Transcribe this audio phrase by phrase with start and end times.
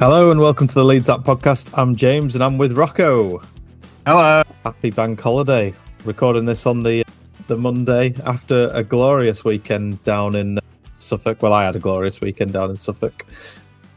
[0.00, 1.70] Hello and welcome to the Leads Up podcast.
[1.78, 3.40] I'm James and I'm with Rocco.
[4.04, 4.42] Hello.
[4.64, 5.72] Happy bank holiday.
[6.04, 7.04] Recording this on the
[7.46, 10.58] the Monday after a glorious weekend down in
[10.98, 11.42] Suffolk.
[11.42, 13.24] Well, I had a glorious weekend down in Suffolk.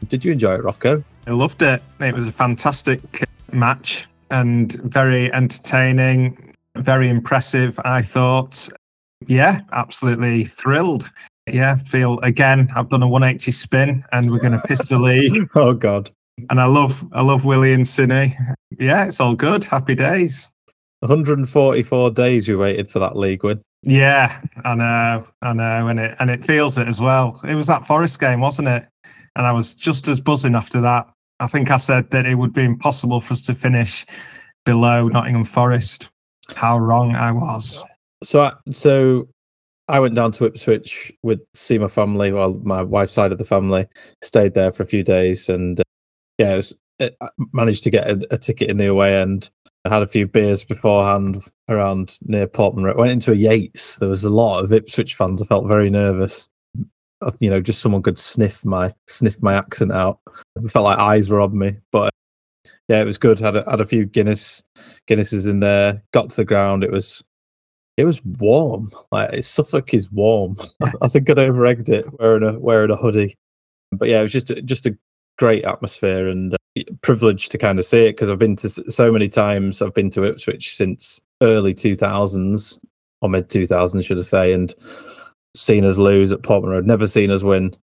[0.08, 1.02] Did you enjoy it, Rocco?
[1.26, 1.82] I loved it.
[2.00, 3.00] It was a fantastic
[3.52, 8.68] match and very entertaining, very impressive, I thought.
[9.26, 11.10] Yeah, absolutely thrilled.
[11.52, 15.48] Yeah, feel again, I've done a 180 spin and we're going to piss the league.
[15.54, 16.10] oh, God.
[16.50, 18.36] And I love, I love Willy and Sinni.
[18.78, 19.64] Yeah, it's all good.
[19.64, 20.50] Happy days.
[21.00, 23.60] 144 days we waited for that league win.
[23.82, 27.40] Yeah, I know, I know, and it and it feels it as well.
[27.44, 28.84] It was that Forest game, wasn't it?
[29.36, 31.06] And I was just as buzzing after that.
[31.38, 34.04] I think I said that it would be impossible for us to finish
[34.64, 36.08] below Nottingham Forest.
[36.56, 37.84] How wrong I was.
[38.24, 39.28] So, I, so
[39.88, 43.44] I went down to Ipswich with see my family, well, my wife's side of the
[43.44, 43.86] family,
[44.22, 45.84] stayed there for a few days, and uh,
[46.36, 49.50] yeah, it was, it, I managed to get a, a, ticket in the away end.
[49.84, 52.96] I had a few beers beforehand around near Portman Road.
[52.96, 53.96] Went into a Yates.
[53.96, 55.40] There was a lot of Ipswich fans.
[55.40, 56.48] I felt very nervous.
[57.40, 60.20] You know, just someone could sniff my sniff my accent out.
[60.56, 61.78] It felt like eyes were on me.
[61.90, 62.10] But
[62.88, 63.38] yeah, it was good.
[63.38, 64.62] Had a, had a few Guinness
[65.08, 66.02] Guinnesses in there.
[66.12, 66.84] Got to the ground.
[66.84, 67.22] It was
[67.98, 68.90] it was warm.
[69.10, 70.56] Like Suffolk is warm.
[71.02, 73.36] I think I'd over egged it wearing a wearing a hoodie.
[73.92, 74.96] But yeah, it was just just a
[75.36, 79.10] great atmosphere and uh, privileged to kind of see it because I've been to so
[79.10, 79.82] many times.
[79.82, 82.78] I've been to Ipswich since early 2000s
[83.20, 84.72] or mid 2000s, should I say, and
[85.56, 86.86] seen us lose at Portman Road.
[86.86, 87.74] Never seen us win,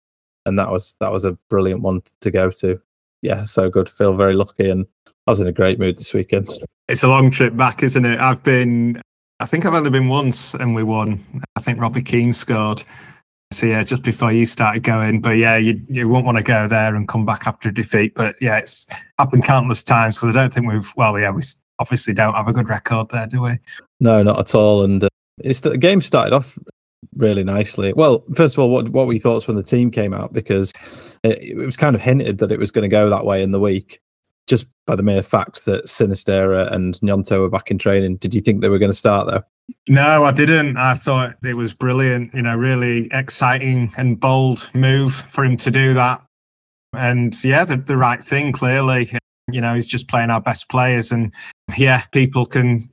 [0.46, 2.80] and that was that was a brilliant one to go to.
[3.22, 3.90] Yeah, so good.
[3.90, 4.86] Feel very lucky, and
[5.28, 6.48] I was in a great mood this weekend.
[6.88, 8.20] It's a long trip back, isn't it?
[8.20, 9.02] I've been.
[9.40, 11.24] I think I've only been once, and we won.
[11.56, 12.84] I think Robbie Keane scored.
[13.52, 16.68] So yeah, just before you started going, but yeah, you you won't want to go
[16.68, 18.16] there and come back after a defeat.
[18.16, 18.88] But yeah, it's
[19.20, 20.92] happened countless times because I don't think we've.
[20.96, 21.44] Well, yeah, we
[21.80, 23.60] obviously don't have a good record there, do we?
[24.00, 24.84] No, not at all.
[24.84, 25.10] And uh,
[25.40, 26.58] it's the game started off
[27.18, 27.94] really nicely.
[27.94, 30.34] Well, first of all, what what were your thoughts when the team came out?
[30.34, 30.74] Because
[31.24, 33.52] it, it was kind of hinted that it was going to go that way in
[33.52, 34.00] the week,
[34.48, 38.18] just by the mere fact that Sinisterra and Gnonto were back in training.
[38.18, 39.44] Did you think they were going to start though?
[39.88, 40.78] No, I didn't.
[40.78, 42.34] I thought it was brilliant.
[42.34, 46.22] You know, really exciting and bold move for him to do that.
[46.94, 48.52] And yeah, the, the right thing.
[48.52, 49.12] Clearly,
[49.52, 51.34] you know, he's just playing our best players, and
[51.76, 52.88] yeah, people can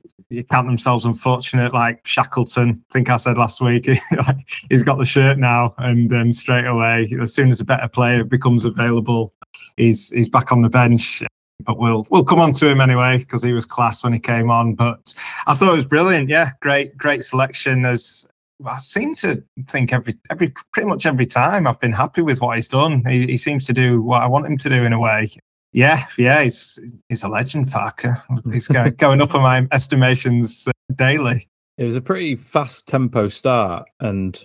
[0.51, 1.73] count themselves unfortunate.
[1.73, 3.87] Like Shackleton, I think I said last week,
[4.69, 8.23] he's got the shirt now, and then straight away, as soon as a better player
[8.23, 9.33] becomes available,
[9.77, 11.23] he's he's back on the bench.
[11.65, 14.49] But we'll we'll come on to him anyway because he was class when he came
[14.49, 14.75] on.
[14.75, 15.13] But
[15.47, 16.29] I thought it was brilliant.
[16.29, 17.85] Yeah, great great selection.
[17.85, 18.25] As
[18.65, 22.55] I seem to think every every pretty much every time I've been happy with what
[22.55, 23.03] he's done.
[23.05, 25.31] He, he seems to do what I want him to do in a way.
[25.71, 26.79] Yeah, yeah, he's
[27.09, 28.21] he's a legend, Farke.
[28.53, 31.49] He's going up on my estimations uh, daily.
[31.79, 34.39] It was a pretty fast tempo start, and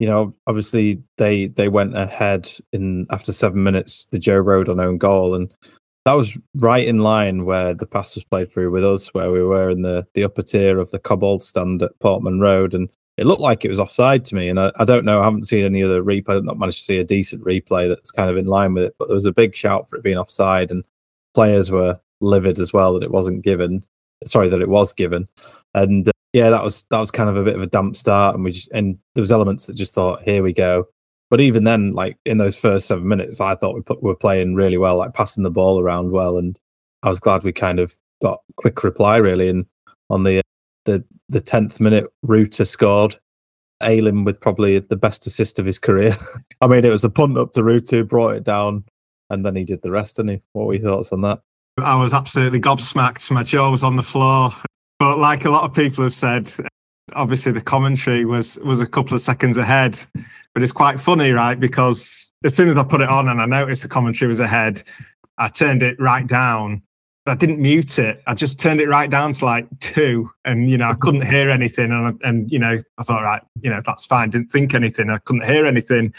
[0.00, 4.08] you know, obviously they they went ahead in after seven minutes.
[4.10, 5.54] The Joe Rodon own goal, and
[6.06, 9.42] that was right in line where the pass was played through with us, where we
[9.42, 13.26] were in the the upper tier of the Cobbold stand at Portman Road, and it
[13.26, 14.48] looked like it was offside to me.
[14.48, 16.36] And I, I don't know, I haven't seen any other replay.
[16.36, 18.94] I've not managed to see a decent replay that's kind of in line with it.
[19.00, 20.84] But there was a big shout for it being offside, and
[21.34, 23.84] players were livid as well that it wasn't given.
[24.26, 25.26] Sorry, that it was given.
[25.74, 28.36] And uh, yeah, that was that was kind of a bit of a damp start,
[28.36, 30.86] and we just, and there was elements that just thought, here we go.
[31.30, 34.54] But even then, like in those first seven minutes, I thought we, put, were playing
[34.54, 36.58] really well, like passing the ball around well, and
[37.02, 39.48] I was glad we kind of got quick reply really.
[39.48, 39.66] And
[40.08, 40.42] on the
[40.84, 43.18] the the tenth minute, Rutter scored.
[43.82, 46.16] Ayling with probably the best assist of his career.
[46.62, 48.84] I mean, it was a punt up to Rutter, brought it down,
[49.28, 50.18] and then he did the rest.
[50.18, 51.40] And he, what were your thoughts on that?
[51.78, 53.30] I was absolutely gobsmacked.
[53.30, 54.50] My jaw was on the floor.
[54.98, 56.50] But like a lot of people have said,
[57.14, 59.98] obviously the commentary was was a couple of seconds ahead.
[60.54, 61.58] But it's quite funny, right?
[61.58, 64.82] Because as soon as I put it on and I noticed the commentary was ahead,
[65.38, 66.82] I turned it right down
[67.28, 68.22] I didn't mute it.
[68.26, 71.50] I just turned it right down to like two, and you know I couldn't hear
[71.50, 71.90] anything.
[71.90, 74.30] And and you know I thought, right, you know that's fine.
[74.30, 75.10] Didn't think anything.
[75.10, 76.14] I couldn't hear anything.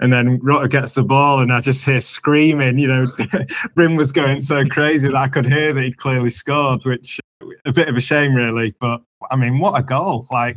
[0.00, 2.78] And then Rutter gets the ball, and I just hear screaming.
[2.78, 3.06] You know,
[3.74, 7.20] Brim was going so crazy that I could hear that he'd clearly scored, which
[7.64, 8.74] a bit of a shame, really.
[8.80, 10.26] But I mean, what a goal!
[10.30, 10.56] Like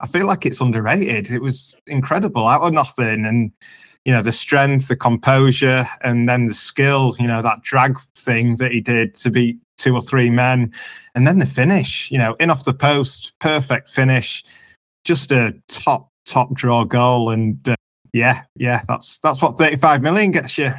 [0.00, 1.30] I feel like it's underrated.
[1.30, 3.52] It was incredible out of nothing, and
[4.04, 8.56] you know the strength the composure and then the skill you know that drag thing
[8.56, 10.72] that he did to beat two or three men.
[11.14, 14.44] And then the finish you know in off the post perfect finish.
[15.04, 17.30] Just a top top draw goal.
[17.30, 17.74] And uh,
[18.12, 20.72] yeah yeah that's that's what 35 million gets you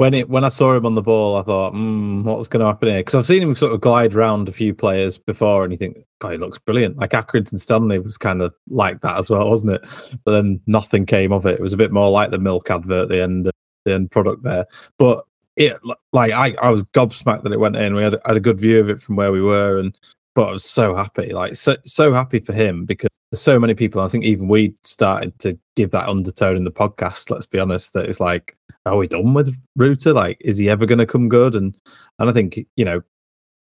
[0.00, 2.66] when it when I saw him on the ball, I thought, mm, what's going to
[2.66, 3.00] happen here?
[3.00, 5.98] Because I've seen him sort of glide round a few players before, and you think,
[6.20, 6.96] God, he looks brilliant.
[6.96, 9.84] Like Accrington Stanley was kind of like that as well, wasn't it?
[10.24, 11.56] But then nothing came of it.
[11.56, 13.50] It was a bit more like the milk advert, the end
[13.84, 14.64] the end product there.
[14.96, 15.22] But
[15.56, 15.78] it
[16.14, 17.94] like I, I was gobsmacked that it went in.
[17.94, 19.94] We had, had a good view of it from where we were, and
[20.34, 23.74] but I was so happy, like so so happy for him because there's so many
[23.74, 24.00] people.
[24.00, 27.28] I think even we started to give that undertone in the podcast.
[27.28, 28.56] Let's be honest, that it's like
[28.86, 30.12] Oh, are we done with Rutter?
[30.12, 31.54] Like, is he ever going to come good?
[31.54, 31.76] And
[32.18, 33.02] and I think you know,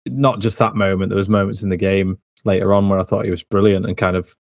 [0.08, 1.10] not just that moment.
[1.10, 3.96] There was moments in the game later on where I thought he was brilliant and
[3.96, 4.34] kind of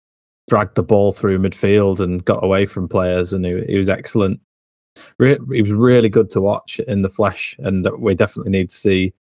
[0.49, 4.39] dragged the ball through midfield and got away from players, and he, he was excellent.
[5.19, 8.75] Re- he was really good to watch in the flesh, and we definitely need to
[8.75, 9.13] see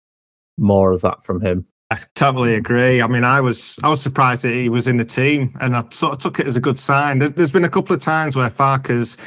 [0.57, 1.65] more of that from him.
[1.91, 3.01] I totally agree.
[3.01, 5.83] I mean, I was I was surprised that he was in the team, and I
[5.91, 7.19] sort of took it as a good sign.
[7.19, 9.17] There's been a couple of times where Farke's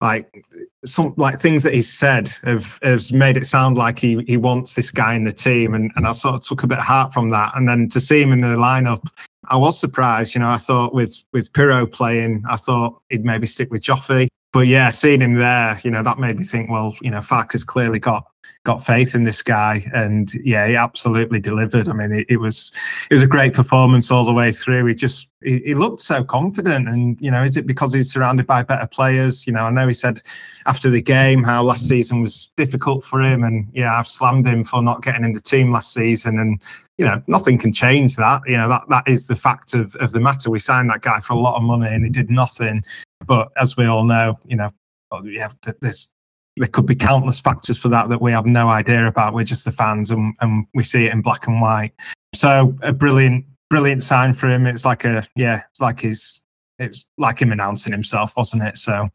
[0.00, 0.44] like
[0.84, 4.74] some like things that he's said have has made it sound like he he wants
[4.74, 5.74] this guy in the team.
[5.74, 7.52] And, and I sort of took a bit of heart from that.
[7.56, 9.06] And then to see him in the lineup
[9.48, 10.34] I was surprised.
[10.34, 14.28] You know I thought with with Piroe playing I thought he'd maybe stick with Joffy.
[14.52, 17.52] But yeah seeing him there you know that made me think well you know Farke
[17.52, 18.24] has clearly got
[18.64, 21.88] got faith in this guy, and yeah, he absolutely delivered.
[21.88, 22.72] I mean, it, it was
[23.10, 24.86] it was a great performance all the way through.
[24.86, 28.46] He just he, he, looked so confident, and you know, is it because he's surrounded
[28.46, 29.46] by better players?
[29.46, 30.22] You know, I know he said
[30.66, 34.64] after the game how last season was difficult for him, and yeah, I've slammed him
[34.64, 36.60] for not getting in the team last season, and
[36.96, 38.42] you know, nothing can change that.
[38.46, 40.50] You know, that that is the fact of of the matter.
[40.50, 42.84] We signed that guy for a lot of money, and he did nothing.
[43.26, 44.70] But as we all know, you know,
[45.10, 46.08] oh, we have this
[46.56, 49.34] there could be countless factors for that that we have no idea about.
[49.34, 51.92] We're just the fans and, and we see it in black and white.
[52.34, 54.66] So a brilliant, brilliant sign for him.
[54.66, 56.42] It's like a yeah, it's like his
[56.78, 58.76] it's like him announcing himself, wasn't it?
[58.76, 59.08] So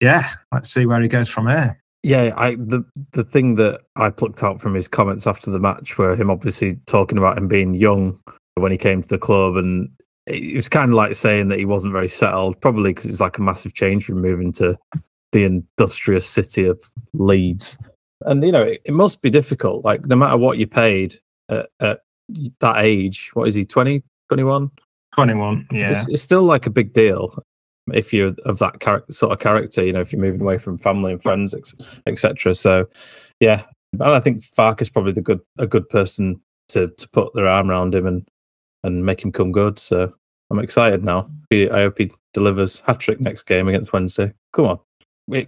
[0.00, 1.80] yeah, let's see where he goes from here.
[2.02, 5.98] Yeah, I the the thing that I plucked out from his comments after the match
[5.98, 8.20] were him obviously talking about him being young
[8.54, 9.90] when he came to the club and
[10.26, 13.20] it was kind of like saying that he wasn't very settled, probably because it was
[13.20, 14.76] like a massive change from moving to
[15.32, 16.80] the industrious city of
[17.12, 17.76] Leeds.
[18.22, 19.84] And you know, it, it must be difficult.
[19.84, 21.18] Like no matter what you paid
[21.48, 22.00] at, at
[22.60, 24.70] that age, what is he, 20, 21?
[25.14, 25.92] 21, yeah.
[25.92, 27.42] It's, it's, still like a big deal
[27.92, 30.78] if you're of that char- sort of character, you know, if you're moving away from
[30.78, 31.54] family and friends,
[32.06, 32.54] etc.
[32.54, 32.86] So,
[33.40, 36.40] yeah, and I think Farke is probably the good a good person
[36.70, 38.28] to to put their arm around him and
[38.82, 39.78] and make him come good.
[39.78, 40.12] So
[40.50, 41.30] I'm excited now.
[41.52, 44.32] I hope he delivers hat trick next game against Wednesday.
[44.52, 44.80] Come on
[45.26, 45.46] we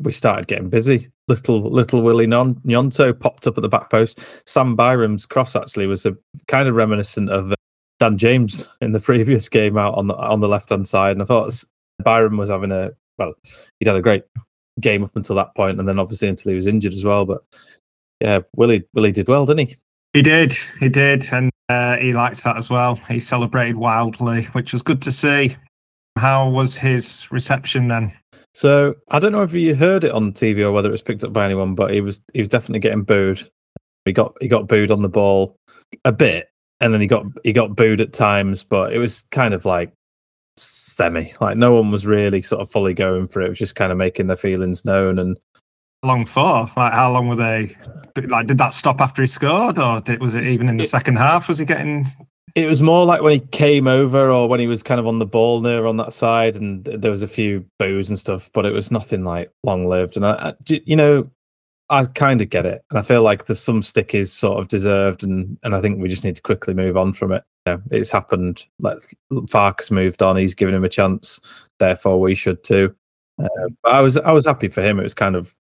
[0.00, 1.10] we started getting busy.
[1.28, 4.20] Little little Willy non, Gnonto popped up at the back post.
[4.46, 6.16] Sam Byram's cross actually was a
[6.48, 7.56] kind of reminiscent of uh,
[8.00, 11.22] Dan James in the previous game out on the on the left hand side, and
[11.22, 11.64] I thought
[12.02, 13.34] Byram was having a well,
[13.78, 14.24] he'd had a great
[14.80, 17.24] game up until that point, and then obviously until he was injured as well.
[17.24, 17.42] But
[18.20, 19.76] yeah, Willy Willy did well, didn't he?
[20.12, 22.96] He did, he did, and uh, he liked that as well.
[22.96, 25.56] He celebrated wildly, which was good to see.
[26.18, 28.12] How was his reception then?
[28.54, 31.24] So I don't know if you heard it on TV or whether it was picked
[31.24, 33.50] up by anyone, but he was he was definitely getting booed.
[34.04, 35.56] He got he got booed on the ball
[36.04, 36.48] a bit,
[36.80, 39.92] and then he got he got booed at times, but it was kind of like
[40.58, 41.32] semi.
[41.40, 43.46] Like no one was really sort of fully going for it.
[43.46, 45.38] It was just kind of making their feelings known and
[46.04, 46.68] long for?
[46.76, 47.76] Like, how long were they?
[48.26, 50.90] Like, did that stop after he scored, or did, was it even in the it,
[50.90, 51.48] second half?
[51.48, 52.06] Was he getting
[52.54, 55.18] it was more like when he came over or when he was kind of on
[55.18, 58.66] the ball near on that side, and there was a few boos and stuff, but
[58.66, 60.16] it was nothing like long lived.
[60.16, 60.54] And I, I,
[60.84, 61.30] you know,
[61.90, 64.68] I kind of get it, and I feel like there's some stick is sort of
[64.68, 67.44] deserved, and and I think we just need to quickly move on from it.
[67.66, 68.64] You know, it's happened.
[68.78, 68.98] Like
[69.50, 71.40] Farke's moved on, he's given him a chance.
[71.78, 72.94] Therefore, we should too.
[73.42, 73.48] Uh,
[73.82, 74.98] but I was I was happy for him.
[74.98, 75.54] It was kind of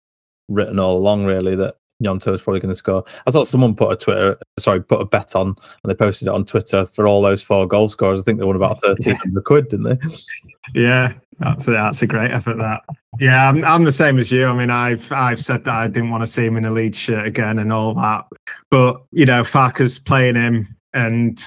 [0.50, 3.04] written all along, really, that Gnonto is probably going to score.
[3.28, 6.34] I saw someone put a Twitter, sorry, put a bet on, and they posted it
[6.34, 8.20] on Twitter for all those four goal scorers.
[8.20, 10.08] I think they won about thirteen hundred quid, didn't they?
[10.74, 12.58] Yeah, that's a, that's a great effort.
[12.58, 12.82] That.
[13.20, 14.46] Yeah, I'm, I'm the same as you.
[14.46, 16.96] I mean, I've I've said that I didn't want to see him in a lead
[16.96, 18.26] shirt again and all that,
[18.72, 21.40] but you know, Farke's playing him, and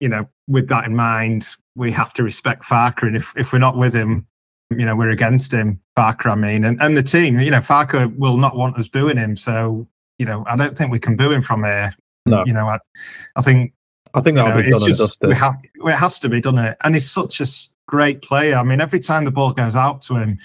[0.00, 3.58] you know, with that in mind, we have to respect Farke, and if if we're
[3.58, 4.26] not with him,
[4.70, 5.80] you know, we're against him.
[5.96, 9.16] Farke, I mean, and, and the team, you know, Farke will not want us booing
[9.16, 9.36] him.
[9.36, 9.88] So
[10.18, 11.92] you know, I don't think we can boo him from here.
[12.26, 12.44] No.
[12.44, 12.78] You know, I,
[13.36, 13.72] I think
[14.14, 15.32] I think that'll you know, be done and just, dusted.
[15.32, 16.76] have, it has to be, doesn't it?
[16.82, 17.46] And he's such a
[17.86, 18.56] great player.
[18.56, 20.38] I mean, every time the ball goes out to him,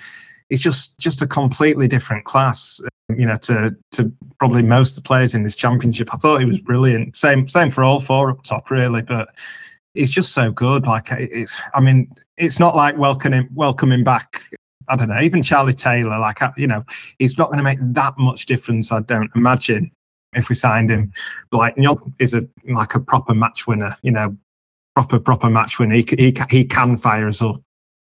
[0.50, 2.80] he's just just a completely different class.
[3.10, 6.13] um, You know, to to probably most of the players in this championship.
[6.13, 7.18] I thought he was brilliant.
[7.18, 9.01] Same same for all four up top, really.
[9.01, 9.30] But
[9.94, 10.86] he's just so good.
[10.86, 14.42] Like, it, it's- I mean, it's not like welcoming welcoming back.
[14.90, 15.20] I don't know.
[15.20, 16.84] Even Charlie Taylor, like you know,
[17.20, 18.92] he's not going to make that much difference.
[18.92, 19.92] I don't imagine
[20.34, 21.12] if we signed him.
[21.52, 23.98] But like Nyon is a like a proper match winner.
[24.02, 24.38] You know,
[24.96, 25.96] proper proper match winner.
[25.96, 27.62] He he he can fire us up.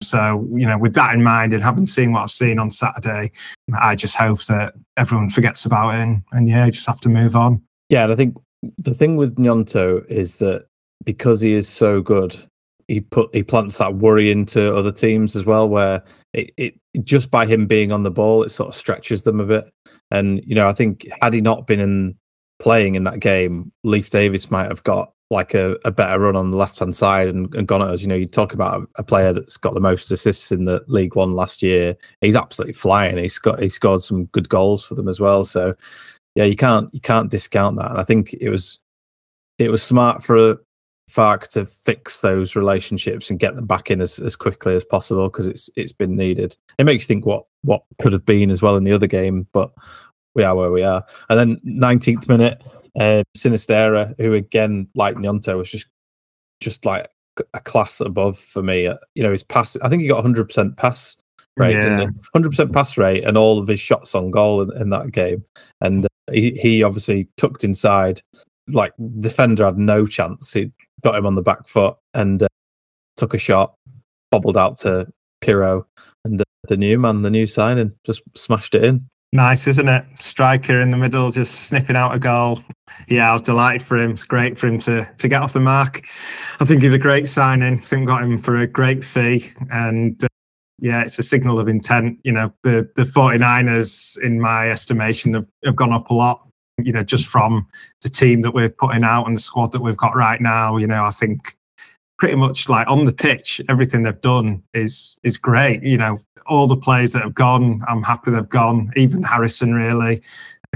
[0.03, 3.31] So you know, with that in mind, and having seen what I've seen on Saturday,
[3.79, 7.36] I just hope that everyone forgets about it and, and yeah, just have to move
[7.36, 7.62] on.
[7.89, 8.36] Yeah, and I think
[8.77, 10.67] the thing with Gnonto is that
[11.03, 12.36] because he is so good,
[12.88, 17.32] he put he plants that worry into other teams as well, where it, it just
[17.32, 19.72] by him being on the ball, it sort of stretches them a bit.
[20.12, 22.15] And you know, I think had he not been in
[22.60, 26.51] playing in that game, Leif Davis might have got like a, a better run on
[26.51, 28.01] the left hand side and, and gone at us.
[28.01, 31.15] You know, you talk about a, player that's got the most assists in the League
[31.15, 31.96] One last year.
[32.22, 33.18] He's absolutely flying.
[33.18, 35.44] He's got he scored some good goals for them as well.
[35.44, 35.75] So
[36.36, 37.92] yeah, you can't you can't discount that.
[37.92, 38.80] And I think it was
[39.58, 40.63] it was smart for
[41.12, 45.29] Farke to fix those relationships and get them back in as, as quickly as possible
[45.29, 46.55] because it's it's been needed.
[46.77, 49.47] It makes you think what what could have been as well in the other game,
[49.53, 49.71] but
[50.33, 51.03] we are where we are.
[51.29, 52.62] And then 19th minute,
[53.00, 55.88] uh, Sinisterra, who again like Gnonto was just
[56.59, 57.07] just like
[57.53, 58.88] a class above for me.
[58.88, 59.75] Uh, you know, his pass.
[59.81, 61.15] I think he got 100 percent pass
[61.57, 62.07] rate, Yeah.
[62.33, 65.43] hundred percent pass rate, and all of his shots on goal in, in that game.
[65.81, 68.21] And uh, he he obviously tucked inside,
[68.67, 70.53] like defender had no chance.
[70.53, 70.71] He
[71.05, 72.47] got him on the back foot and uh,
[73.15, 73.75] took a shot,
[74.31, 75.07] bobbled out to
[75.41, 75.85] Piroe,
[76.25, 79.07] and uh, the new man, the new signing, just smashed it in.
[79.31, 80.03] Nice, isn't it?
[80.19, 82.59] Striker in the middle, just sniffing out a goal.
[83.07, 84.12] Yeah, I was delighted for him.
[84.12, 86.01] It's great for him to to get off the mark.
[86.59, 87.79] I think he's a great signing.
[87.79, 90.27] I think got him for a great fee, and uh,
[90.79, 92.19] yeah, it's a signal of intent.
[92.24, 96.47] You know, the the 49ers, in my estimation, have, have gone up a lot.
[96.77, 97.67] You know, just from
[98.01, 100.77] the team that we're putting out and the squad that we've got right now.
[100.77, 101.55] You know, I think
[102.17, 105.84] pretty much like on the pitch, everything they've done is is great.
[105.84, 108.91] You know, all the players that have gone, I'm happy they've gone.
[108.96, 110.22] Even Harrison, really,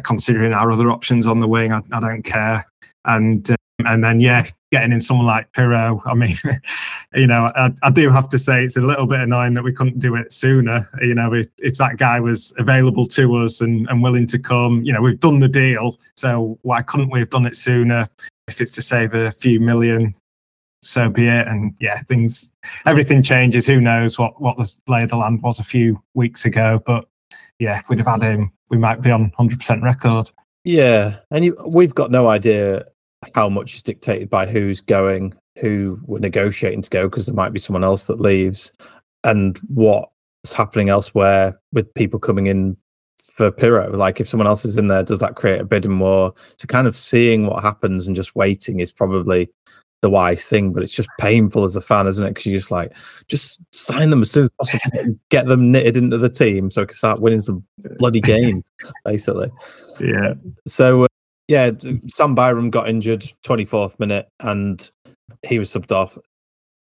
[0.03, 2.65] considering our other options on the wing, I, I don't care.
[3.05, 6.01] And and then yeah, getting in someone like Piroe.
[6.05, 6.35] I mean,
[7.15, 9.73] you know, I, I do have to say it's a little bit annoying that we
[9.73, 10.87] couldn't do it sooner.
[11.01, 14.83] You know, if if that guy was available to us and and willing to come,
[14.83, 15.97] you know, we've done the deal.
[16.15, 18.07] So why couldn't we have done it sooner?
[18.47, 20.15] If it's to save a few million,
[20.81, 21.47] so be it.
[21.47, 22.51] And yeah, things,
[22.85, 23.67] everything changes.
[23.67, 26.81] Who knows what what the lay of the land was a few weeks ago?
[26.85, 27.07] But
[27.59, 30.31] yeah, if we'd have had him, we might be on hundred percent record.
[30.63, 32.85] Yeah, and you, we've got no idea
[33.35, 37.53] how much is dictated by who's going, who we're negotiating to go, because there might
[37.53, 38.71] be someone else that leaves,
[39.23, 42.77] and what's happening elsewhere with people coming in
[43.31, 43.95] for Piroe.
[43.95, 46.33] Like if someone else is in there, does that create a bidding war?
[46.57, 49.49] So kind of seeing what happens and just waiting is probably
[50.01, 52.31] the wise thing, but it's just painful as a fan, isn't it?
[52.31, 52.93] Because you're just like,
[53.27, 56.81] just sign them as soon as possible, and get them knitted into the team so
[56.81, 57.65] I can start winning some
[57.97, 58.63] bloody games,
[59.03, 59.51] basically.
[59.99, 60.35] Yeah,
[60.67, 61.07] So uh,
[61.49, 61.71] yeah,
[62.07, 64.87] Sam Byram got injured 24th minute, and
[65.41, 66.15] he was subbed off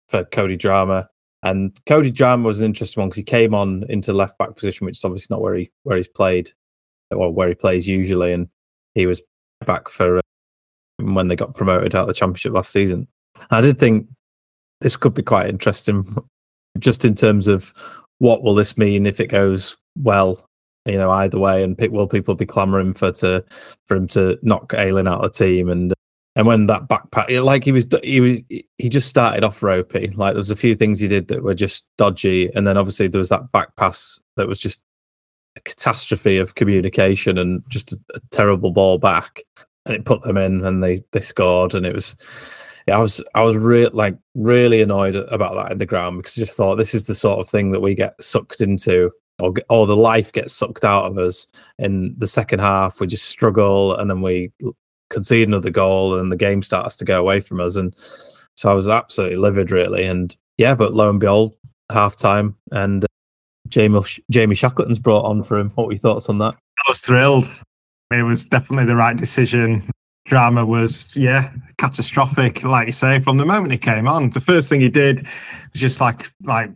[0.10, 1.08] for Cody Drameh.
[1.44, 4.86] And Cody Drameh was an interesting one because he came on into left back position,
[4.86, 6.52] which is obviously not where he where he's played
[7.12, 8.50] or where he plays usually, and
[8.96, 9.22] he was
[9.64, 10.22] back for uh,
[10.98, 13.08] when they got promoted out of the championship last season.
[13.52, 14.08] I did think
[14.82, 16.04] this could be quite interesting,
[16.80, 17.72] just in terms of
[18.18, 20.47] what will this mean if it goes well
[20.88, 23.44] you know, either way, and pick, will people be clamoring for to
[23.86, 25.70] for him to knock Ayling out of the team?
[25.70, 25.94] And
[26.36, 30.10] and when that backpack, like he was, he was- he just started off ropey.
[30.16, 33.08] Like there was a few things he did that were just dodgy, and then obviously
[33.08, 34.80] there was that back pass that was just
[35.56, 39.42] a catastrophe of communication and just a, a terrible ball back,
[39.86, 42.16] and it put them in, and they they scored, and it was.
[42.90, 46.40] I was I was really like really annoyed about that in the ground because I
[46.42, 49.88] just thought this is the sort of thing that we get sucked into or or
[49.88, 51.46] the life gets sucked out of us
[51.80, 53.00] in the second half.
[53.00, 54.52] We just struggle, and then we
[55.10, 57.76] concede another goal, and the game starts to go away from us.
[57.76, 57.96] And
[58.56, 60.06] so I was absolutely livid, really.
[60.06, 61.56] And yeah, but lo and behold,
[61.92, 63.08] half time, and uh,
[63.68, 65.72] Jamie Jamie Shackleton's brought on for him.
[65.76, 66.56] What were your thoughts on that?
[66.56, 67.50] I was thrilled.
[68.12, 69.90] It was definitely the right decision.
[70.30, 72.64] Drameh was, yeah, catastrophic.
[72.64, 75.26] Like you say, from the moment he came on, the first thing he did
[75.72, 76.70] was just like like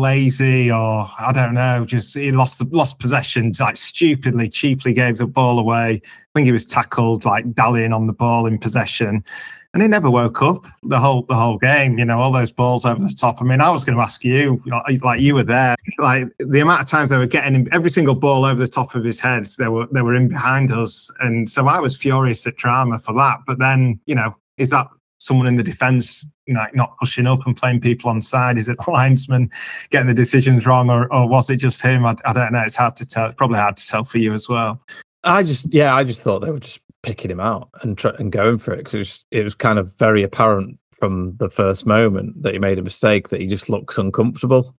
[0.00, 5.18] lazy or I don't know, just he lost the, lost possession, like stupidly, cheaply gave
[5.18, 6.00] the ball away.
[6.04, 9.24] I think he was tackled, like dallying on the ball in possession.
[9.72, 11.98] And he never woke up the whole the whole game.
[11.98, 13.40] You know, all those balls over the top.
[13.40, 14.62] I mean, I was going to ask you,
[15.02, 18.14] like you were there, like the amount of times they were getting him, every single
[18.14, 19.46] ball over the top of his head.
[19.58, 23.14] They were they were in behind us, and so I was furious at Drameh for
[23.14, 23.40] that.
[23.48, 24.86] But then, you know, is that
[25.18, 28.58] someone in the defence like not pushing up and playing people on side?
[28.58, 29.50] Is it the linesman
[29.90, 32.04] getting the decisions wrong, or, or was it just him?
[32.06, 32.62] I, I don't know.
[32.64, 33.32] It's hard to tell.
[33.32, 34.80] Probably hard to tell for you as well.
[35.22, 38.56] I just, yeah, I just thought they were just picking him out and and going
[38.56, 42.42] for it because it was it was kind of very apparent from the first moment
[42.42, 44.74] that he made a mistake that he just looked uncomfortable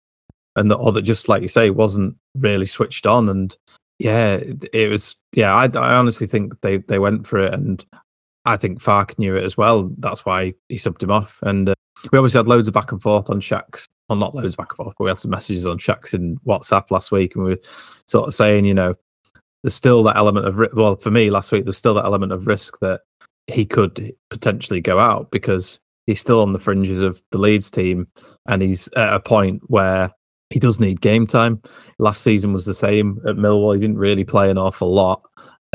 [0.55, 3.57] and that or that just like you say wasn't really switched on and
[3.99, 7.85] yeah it, it was yeah I, I honestly think they they went for it and
[8.45, 9.91] I think Farke knew it as well.
[9.97, 11.39] That's why he subbed him off.
[11.41, 11.75] And uh,
[12.11, 13.85] we obviously had loads of back and forth on Shacks.
[14.07, 16.91] Well, not loads back and forth, but we had some messages on Shacks in WhatsApp
[16.91, 17.61] last week, and we were
[18.07, 18.93] sort of saying, you know,
[19.63, 22.45] there's still that element of well, for me last week, there's still that element of
[22.45, 23.01] risk that
[23.47, 28.07] he could potentially go out because he's still on the fringes of the Leeds team,
[28.47, 30.11] and he's at a point where
[30.51, 31.59] he does need game time.
[31.97, 33.73] Last season was the same at Millwall.
[33.73, 35.23] He didn't really play an awful lot,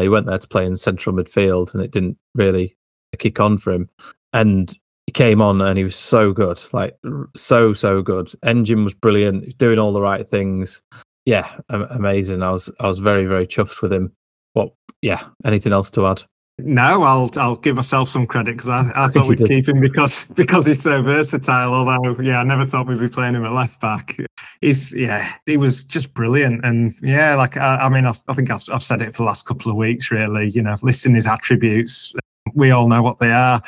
[0.02, 2.76] he went there to play in central midfield, and it didn't really
[3.18, 3.88] kick on for him.
[4.32, 4.76] And
[5.06, 6.96] he came on, and he was so good, like
[7.36, 8.30] so so good.
[8.42, 10.82] Engine was brilliant, doing all the right things.
[11.24, 12.42] Yeah, amazing.
[12.42, 14.12] I was I was very very chuffed with him.
[14.54, 14.72] What?
[15.02, 15.24] Yeah.
[15.44, 16.22] Anything else to add?
[16.64, 19.48] No, I'll I'll give myself some credit because I, I, thought we'd did.
[19.48, 21.74] keep him because because he's so versatile.
[21.74, 24.16] Although, yeah, I never thought we'd be playing him at left back.
[24.60, 28.50] He's yeah, he was just brilliant, and yeah, like I, I mean, I, I think
[28.50, 30.10] I've, I've, said it for the last couple of weeks.
[30.10, 32.12] Really, you know, listing his attributes,
[32.54, 33.62] we all know what they are,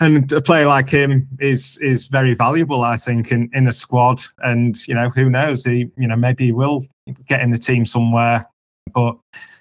[0.00, 4.22] and a player like him is is very valuable, I think, in in a squad.
[4.38, 5.64] And you know, who knows?
[5.64, 6.86] He you know maybe he will
[7.28, 8.46] get in the team somewhere,
[8.94, 9.16] but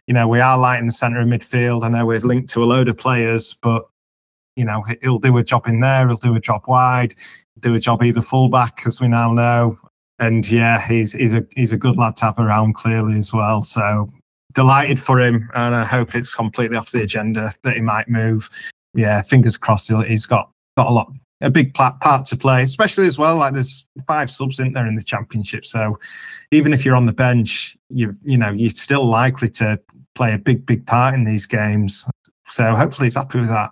[0.10, 1.84] you know, we are light in the centre of midfield.
[1.84, 3.88] I know we're linked to a load of players, but
[4.56, 6.08] you know, he'll do a job in there.
[6.08, 7.14] He'll do a job wide,
[7.60, 9.78] do a job either fullback, as we now know.
[10.18, 13.62] And yeah, he's he's a he's a good lad to have around clearly as well.
[13.62, 14.10] So
[14.54, 18.50] delighted for him, and I hope it's completely off the agenda that he might move.
[18.96, 19.92] Yeah, fingers crossed.
[20.08, 23.38] He's got got a lot a big part to play, especially as well.
[23.38, 26.00] Like there's five subs in there in the championship, so
[26.52, 29.80] even if you're on the bench, you've you know you're still likely to
[30.16, 32.06] play a big big part in these games.
[32.46, 33.72] So hopefully he's happy with that.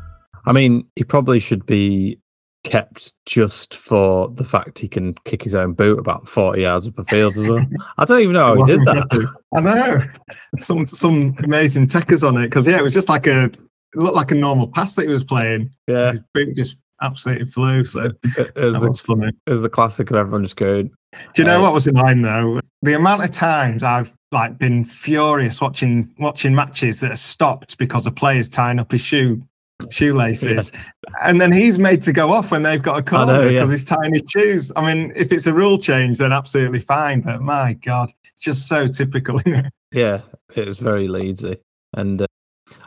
[0.45, 2.19] I mean, he probably should be
[2.63, 6.99] kept just for the fact he can kick his own boot about 40 yards up
[6.99, 7.65] a field as well.
[7.97, 9.35] I don't even know how he did that.
[9.55, 10.01] I know.
[10.59, 13.59] Some some amazing techers on it because yeah, it was just like a it
[13.95, 15.71] looked like a normal pass that he was playing.
[15.87, 16.13] Yeah.
[16.13, 17.83] His boot just absolutely flew.
[17.85, 19.31] So it, it, was that was funny.
[19.47, 20.91] It was the classic of everyone just going.
[21.13, 22.61] Do you know uh, what was in mind though?
[22.83, 28.07] The amount of times I've like been furious watching watching matches that are stopped because
[28.07, 29.41] a player's tying up his shoe
[29.89, 30.81] shoelaces, yeah.
[31.23, 33.73] and then he's made to go off when they've got a corner because yeah.
[33.73, 34.71] he's tying his shoes.
[34.75, 37.21] I mean, if it's a rule change, then absolutely fine.
[37.21, 39.41] But my God, it's just so typical.
[39.91, 40.21] yeah,
[40.55, 41.57] it was very lazy.
[41.93, 42.27] and uh,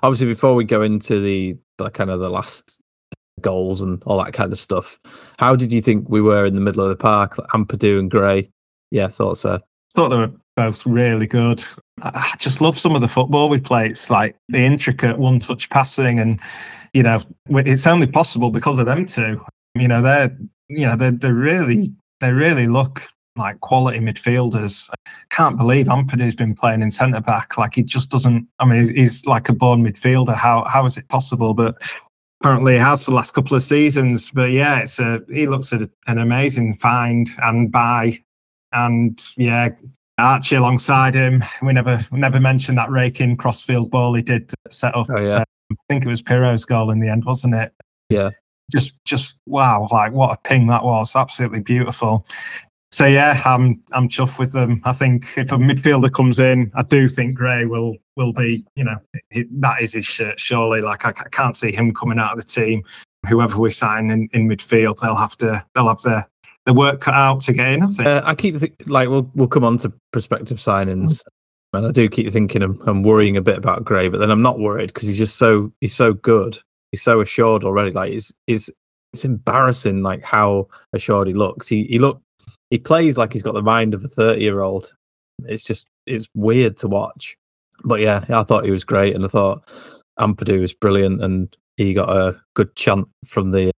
[0.02, 2.78] obviously before we go into the, the kind of the last
[3.40, 4.98] goals and all that kind of stuff.
[5.38, 7.36] How did you think we were in the middle of the park?
[7.52, 8.50] Ampadu and Gray.
[8.90, 9.60] Yeah, I thought so.
[9.94, 11.62] Thought they were both really good.
[12.02, 13.86] I just love some of the football we play.
[13.88, 16.40] It's like the intricate one touch passing, and
[16.94, 19.44] you know, it's only possible because of them two.
[19.74, 20.34] You know, they're
[20.68, 24.88] you know they they really they really look like quality midfielders.
[25.30, 27.58] Can't believe Ampadu's been playing in centre back.
[27.58, 28.46] Like he just doesn't.
[28.60, 30.36] I mean, he's like a born midfielder.
[30.36, 31.52] How how is it possible?
[31.52, 31.76] But
[32.40, 34.30] apparently, he has for the last couple of seasons.
[34.30, 38.18] But yeah, it's a he looks at an amazing find and buy,
[38.72, 39.70] and yeah.
[40.16, 41.42] Archie alongside him.
[41.60, 45.08] We never never mentioned that raking crossfield ball he did set up.
[45.10, 45.44] Oh yeah, I
[45.88, 47.72] think it was Piroe's goal in the end, wasn't it?
[48.08, 48.30] Yeah,
[48.70, 51.14] just just wow, like what a ping that was.
[51.14, 52.26] Absolutely beautiful.
[52.94, 54.80] So yeah, I'm I'm chuffed with them.
[54.84, 58.84] I think if a midfielder comes in, I do think Gray will will be, you
[58.84, 58.96] know,
[59.32, 60.38] that is his shirt.
[60.38, 62.84] Surely, like I, I, can't see him coming out of the team.
[63.28, 66.24] Whoever we sign in, in midfield, they'll have to they'll have the
[66.66, 67.82] the work cut out to get in.
[67.82, 68.08] I think.
[68.08, 71.20] Uh, I keep th- like we'll we'll come on to prospective signings,
[71.74, 74.42] and I do keep thinking I'm, I'm worrying a bit about Gray, but then I'm
[74.42, 76.58] not worried because he's just so he's so good.
[76.90, 77.90] He's so assured already.
[77.90, 78.70] Like it's it's
[79.12, 81.68] it's embarrassing like how assured he looks.
[81.68, 82.22] He he looked
[82.70, 84.94] he plays like he's got the mind of a 30 year old.
[85.44, 87.36] It's just it's weird to watch.
[87.84, 89.68] But yeah, I thought he was great, and I thought
[90.18, 93.70] Ampadu was brilliant, and he got a good chant from the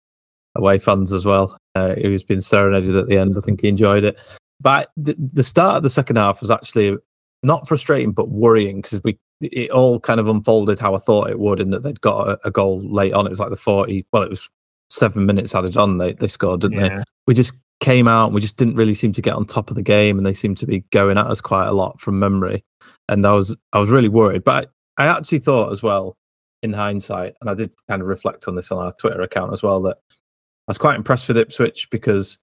[0.55, 1.58] away fans as well.
[1.75, 3.38] Uh, he was being serenaded at the end.
[3.38, 4.17] I think he enjoyed it.
[4.62, 6.97] But the, the start of the second half was actually
[7.45, 11.39] not frustrating, but worrying because we it all kind of unfolded how I thought it
[11.39, 13.25] would, in that they'd got a, a, goal late on.
[13.25, 14.05] It was like the forty.
[14.12, 14.49] Well, it was
[14.89, 15.97] seven minutes added on.
[15.97, 16.97] They they scored, didn't yeah.
[16.97, 17.03] they?
[17.27, 19.75] We just came out and we just didn't really seem to get on top of
[19.75, 22.63] the game and they seemed to be going at us quite a lot from memory
[23.10, 26.15] and i was i was really worried but i, I actually thought as well
[26.63, 29.62] in hindsight and i did kind of reflect on this on our twitter account as
[29.62, 32.38] well that i was quite impressed with ipswich because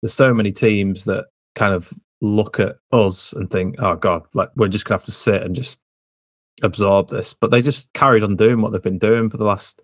[0.00, 4.48] there's so many teams that kind of look at us and think oh god like
[4.56, 5.78] we're just gonna have to sit and just
[6.62, 9.82] absorb this but they just carried on doing what they've been doing for the last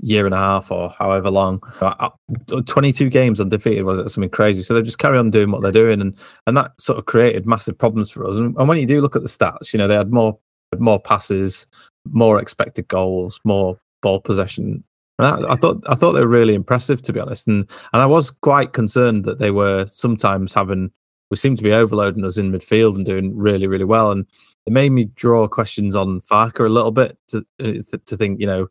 [0.00, 1.62] year and a half or however long.
[1.80, 2.10] Uh,
[2.52, 4.62] uh, 22 games undefeated was something crazy?
[4.62, 7.46] So they just carry on doing what they're doing, and and that sort of created
[7.46, 8.36] massive problems for us.
[8.36, 10.38] And, and when you do look at the stats, you know they had more
[10.78, 11.66] more passes,
[12.10, 14.84] more expected goals, more ball possession.
[15.18, 18.02] And I, I thought I thought they were really impressive to be honest, and and
[18.02, 20.90] I was quite concerned that they were sometimes having
[21.34, 24.24] we seem to be overloading us in midfield and doing really really well, and
[24.66, 27.72] it made me draw questions on Farke a little bit to uh,
[28.06, 28.68] to think you know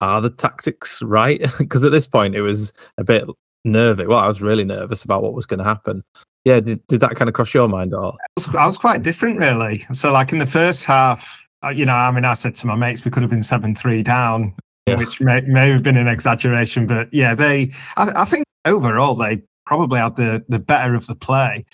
[0.00, 1.40] are the tactics right?
[1.58, 3.24] Because at this point, it was a bit
[3.64, 4.06] nervy.
[4.06, 6.02] Well, I was really nervous about what was going to happen.
[6.44, 7.92] Yeah, did, did that kind of cross your mind?
[7.92, 9.84] Or I was, I was quite different, really.
[9.92, 12.76] So, like in the first half, uh, you know, I mean, I said to my
[12.76, 14.54] mates, we could have been seven three down,
[14.86, 14.96] yeah.
[14.96, 17.72] which may, may have been an exaggeration, but yeah, they.
[17.96, 21.64] I, I think overall they probably had the the better of the play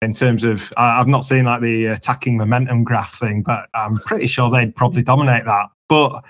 [0.00, 4.28] in terms of I've not seen like the attacking momentum graph thing, but I'm pretty
[4.28, 5.70] sure they'd probably dominate that.
[5.88, 6.22] But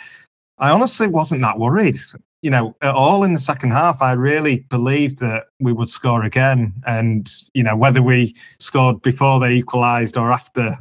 [0.57, 1.97] I honestly wasn't that worried.
[2.40, 6.25] You know, at all in the second half, I really believed that we would score
[6.25, 6.73] again.
[6.87, 10.79] And, you know, whether we scored before they equalised or after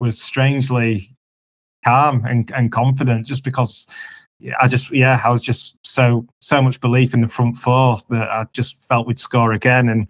[0.00, 1.16] was strangely
[1.84, 3.86] calm and, and confident just because
[4.60, 8.30] I just, yeah, I was just so, so much belief in the front four that
[8.30, 9.88] I just felt we'd score again.
[9.88, 10.06] And,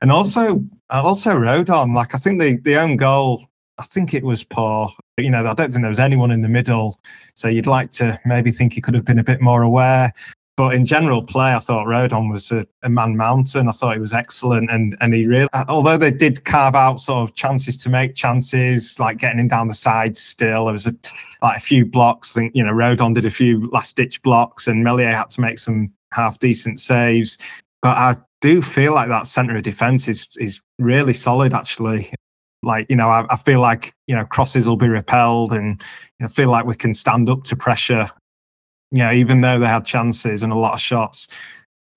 [0.00, 4.24] and also, I also Rodon, like, I think the, the own goal I think it
[4.24, 4.90] was poor.
[5.16, 7.00] You know, I don't think there was anyone in the middle.
[7.34, 10.12] So you'd like to maybe think he could have been a bit more aware.
[10.58, 13.68] But in general play, I thought Rodon was a, a, man mountain.
[13.68, 16.98] I thought he was excellent, and and he really, uh, although they did carve out
[16.98, 20.16] sort of chances to make chances, like getting him down the side.
[20.16, 20.94] Still, there was a
[21.42, 22.36] like a few blocks.
[22.36, 25.40] I think you know Rodon did a few last ditch blocks, and Meslier had to
[25.40, 27.38] make some half decent saves.
[27.80, 32.12] But I do feel like that centre of defence is is really solid actually.
[32.64, 35.80] Like, you know, I, I feel like, you know, crosses will be repelled and
[36.18, 38.10] you know, feel like we can stand up to pressure.
[38.90, 41.28] Know, even though they had chances and a lot of shots.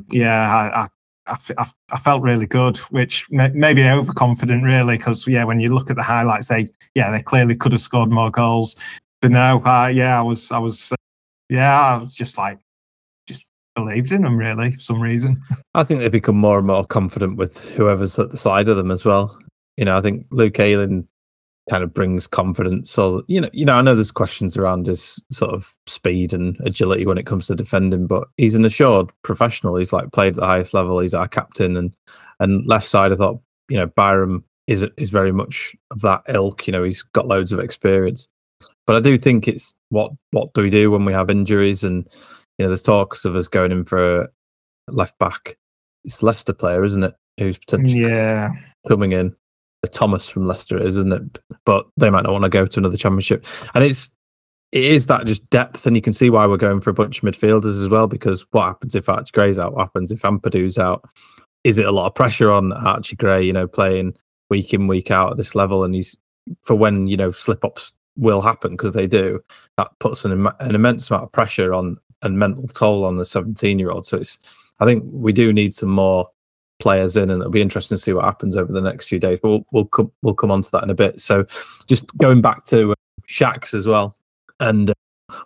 [0.09, 0.87] Yeah, I,
[1.27, 5.73] I, I, I felt really good, which may, maybe overconfident, really, because yeah, when you
[5.73, 8.75] look at the highlights, they yeah they clearly could have scored more goals,
[9.21, 10.95] but no, uh, yeah, I was I was uh,
[11.49, 12.59] yeah, I was just like
[13.27, 15.41] just believed in them really for some reason.
[15.73, 18.91] I think they become more and more confident with whoever's at the side of them
[18.91, 19.37] as well
[19.77, 21.07] you know, I think Luke Ayling
[21.71, 22.91] kind of brings confidence.
[22.91, 26.57] So you know, you know, I know there's questions around his sort of speed and
[26.65, 29.77] agility when it comes to defending, but he's an assured professional.
[29.77, 30.99] He's like played at the highest level.
[30.99, 31.95] He's our captain, and
[32.41, 36.67] and left side, I thought you know Byram is is very much of that ilk.
[36.67, 38.27] You know, he's got loads of experience,
[38.85, 42.05] but I do think it's what what do we do when we have injuries and
[42.57, 44.27] you know there's talks of us going in for a
[44.89, 45.57] left back.
[46.03, 47.13] It's Leicester player, isn't it?
[47.39, 48.49] Who's potentially yeah
[48.89, 49.33] coming in.
[49.87, 51.39] Thomas from Leicester is, isn't it?
[51.65, 53.45] But they might not want to go to another championship.
[53.73, 54.09] And it's
[54.71, 57.21] it is that just depth, and you can see why we're going for a bunch
[57.21, 58.07] of midfielders as well.
[58.07, 59.73] Because what happens if Archie Gray's out?
[59.73, 61.03] What happens if Ampadu's out?
[61.63, 63.43] is it a lot of pressure on Archie Gray?
[63.43, 64.15] You know, playing
[64.49, 66.17] week in week out at this level, and he's
[66.63, 69.43] for when you know slip ups will happen because they do.
[69.77, 73.79] That puts an, an immense amount of pressure on and mental toll on the 17
[73.79, 74.05] year old.
[74.05, 74.37] So it's
[74.79, 76.27] I think we do need some more
[76.81, 79.39] players in, and it'll be interesting to see what happens over the next few days.
[79.41, 81.21] But we'll we'll come we'll come on to that in a bit.
[81.21, 81.45] So
[81.87, 82.95] just going back to uh,
[83.27, 84.15] Shaqs as well,
[84.59, 84.93] and uh,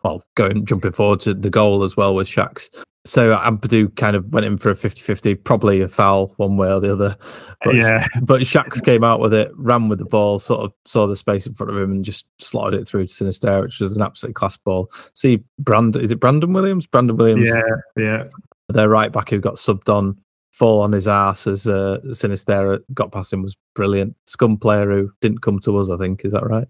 [0.04, 2.70] well, going jumping forward to the goal as well with Shaqs.
[3.06, 6.80] So Ampadu kind of went in for a 50-50, probably a foul one way or
[6.80, 7.16] the other.
[7.64, 8.08] But, Yeah.
[8.24, 11.46] But Shaqs came out with it, ran with the ball, sort of saw the space
[11.46, 14.34] in front of him and just slotted it through to Sinisterra, which was an absolute
[14.34, 14.92] class ball.
[15.14, 16.88] See Brandon is it Brandon Williams?
[16.88, 17.62] Brandon Williams, Yeah,
[17.96, 18.24] yeah.
[18.70, 20.18] their right back who got subbed on,
[20.58, 24.16] fall on his ass as uh, Sinisterra got past him was brilliant.
[24.26, 26.24] Scum player who didn't come to us, I think.
[26.24, 26.68] Is that right?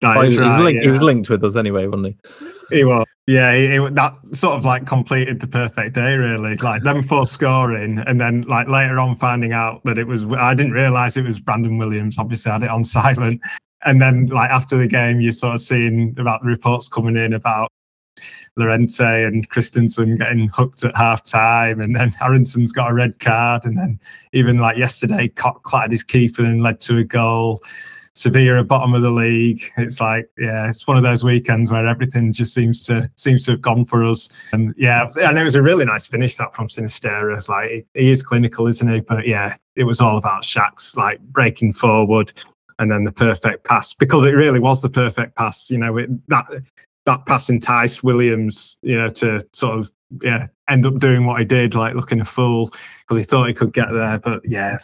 [0.00, 2.14] That Oh, he, was right, linked, he was linked with us anyway, wasn't
[2.70, 2.76] he?
[2.78, 3.04] He was.
[3.26, 6.54] Yeah, he, he- that sort of like completed the perfect day, really.
[6.56, 10.24] Like them four scoring, and then like later on finding out that it was.
[10.24, 12.18] I didn't realize it was Brandon Williams.
[12.18, 13.40] Obviously, I had it on silent.
[13.84, 17.32] And then, like after the game, you're sort of seeing about the reports coming in
[17.32, 17.68] about
[18.56, 23.64] Llorente and Kristensen getting hooked at half time, and then Harrison's got a red card,
[23.64, 24.00] and then
[24.32, 27.62] even like yesterday, Koch clattered his keeper and led to a goal.
[28.14, 29.62] Sevilla are bottom of the league.
[29.76, 33.52] It's like, yeah, it's one of those weekends where everything just seems to seems to
[33.52, 34.28] have gone for us.
[34.52, 37.36] And yeah, and it was a really nice finish that from Sinisterra.
[37.36, 39.00] It's like he, he is clinical, isn't he?
[39.00, 42.32] But yeah, it was all about Shaq's like breaking forward
[42.78, 45.70] and then the perfect pass because it really was the perfect pass.
[45.70, 46.46] You know, it, that
[47.08, 49.90] that pass enticed Williams, you know, to sort of
[50.22, 53.54] yeah end up doing what he did, like looking a fool because he thought he
[53.54, 54.18] could get there.
[54.18, 54.78] But yeah,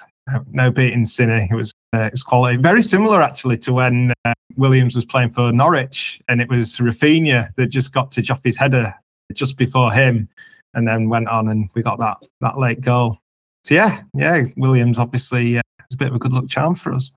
[0.51, 1.51] no, beating Cine.
[1.51, 2.57] It was uh, it was quality.
[2.57, 7.55] Very similar actually to when uh, Williams was playing for Norwich, and it was Rafinha
[7.57, 8.95] that just got to Joffy's header
[9.35, 10.29] just before him,
[10.73, 13.19] and then went on and we got that that late goal.
[13.65, 16.95] So yeah, yeah, Williams obviously uh, is a bit of a good luck charm for
[16.95, 17.11] us.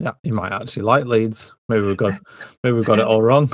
[0.00, 1.54] Yeah, he might actually like Leeds.
[1.68, 2.18] Maybe we've got
[2.62, 3.52] maybe we've got it all wrong.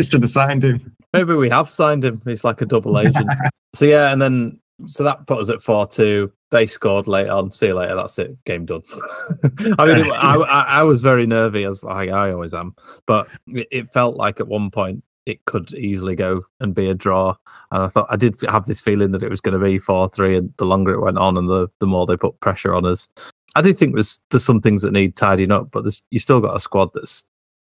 [0.00, 0.94] Should have signed him.
[1.12, 2.20] Maybe we have signed him.
[2.24, 3.30] He's like a double agent.
[3.74, 6.32] so yeah, and then so that put us at four two.
[6.50, 7.52] They scored late on.
[7.52, 7.94] See you later.
[7.94, 8.42] That's it.
[8.44, 8.82] Game done.
[9.78, 12.74] I mean, it, I, I I was very nervy as like I always am,
[13.06, 16.94] but it, it felt like at one point it could easily go and be a
[16.94, 17.36] draw.
[17.70, 20.08] And I thought I did have this feeling that it was going to be four
[20.08, 22.84] three, and the longer it went on, and the the more they put pressure on
[22.84, 23.08] us.
[23.54, 26.40] I do think there's there's some things that need tidying up, but there's you still
[26.40, 27.24] got a squad that's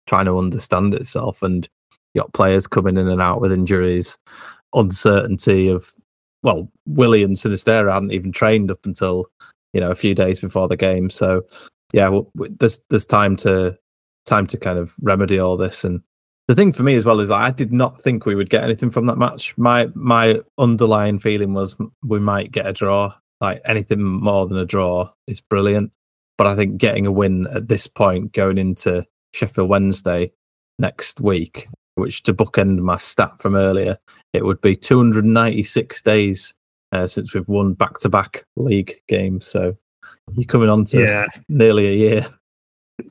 [0.06, 1.68] trying to understand itself, and
[2.14, 4.16] you got players coming in and out with injuries,
[4.74, 5.92] uncertainty of
[6.42, 9.26] well, Willy and Sinisterra hadn't even trained up until
[9.72, 11.10] you know a few days before the game.
[11.10, 11.44] So
[11.92, 13.76] yeah, w- w- there's there's time to
[14.26, 15.84] time to kind of remedy all this.
[15.84, 16.02] And
[16.46, 18.90] the thing for me as well is I did not think we would get anything
[18.90, 19.56] from that match.
[19.56, 23.14] My my underlying feeling was we might get a draw.
[23.40, 25.92] Like anything more than a draw is brilliant.
[26.36, 30.32] But I think getting a win at this point, going into Sheffield Wednesday
[30.78, 33.98] next week, which to bookend my stat from earlier,
[34.32, 36.54] it would be 296 days
[36.92, 39.46] uh, since we've won back to back league games.
[39.46, 39.76] So
[40.34, 42.26] you're coming on to Yeah, nearly a year.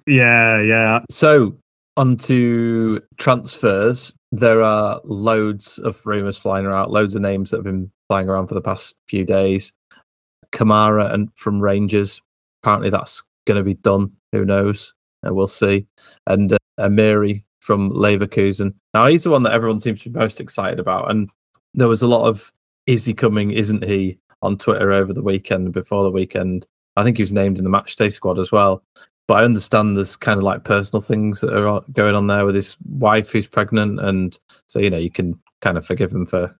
[0.06, 1.00] yeah, yeah.
[1.10, 1.58] So
[1.96, 4.14] on to transfers.
[4.32, 8.48] There are loads of rumours flying around, loads of names that have been flying around
[8.48, 9.72] for the past few days.
[10.52, 12.22] Kamara and from Rangers.
[12.64, 14.12] Apparently that's going to be done.
[14.32, 14.94] Who knows?
[15.26, 15.86] Uh, we'll see.
[16.26, 18.74] And uh, Amiri from Leverkusen.
[18.94, 21.12] Now he's the one that everyone seems to be most excited about.
[21.12, 21.30] And
[21.74, 22.52] there was a lot of
[22.86, 23.52] "Is he coming?
[23.52, 25.74] Isn't he?" on Twitter over the weekend.
[25.74, 28.84] Before the weekend, I think he was named in the matchday squad as well.
[29.28, 32.56] But I understand there's kind of like personal things that are going on there with
[32.56, 36.56] his wife who's pregnant, and so you know you can kind of forgive him for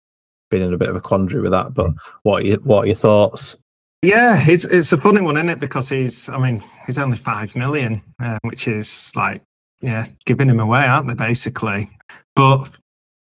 [0.50, 1.74] being in a bit of a quandary with that.
[1.74, 1.92] But
[2.24, 3.58] what are your, what are your thoughts?
[4.04, 5.60] Yeah, it's it's a funny one, isn't it?
[5.60, 9.42] Because he's, I mean, he's only five million, uh, which is like,
[9.82, 11.16] yeah, giving him away, aren't they?
[11.16, 11.90] Basically,
[12.36, 12.70] but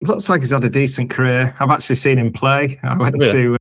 [0.02, 1.56] looks like he's had a decent career.
[1.60, 2.80] I've actually seen him play.
[2.84, 3.32] I went Really?
[3.32, 3.58] to,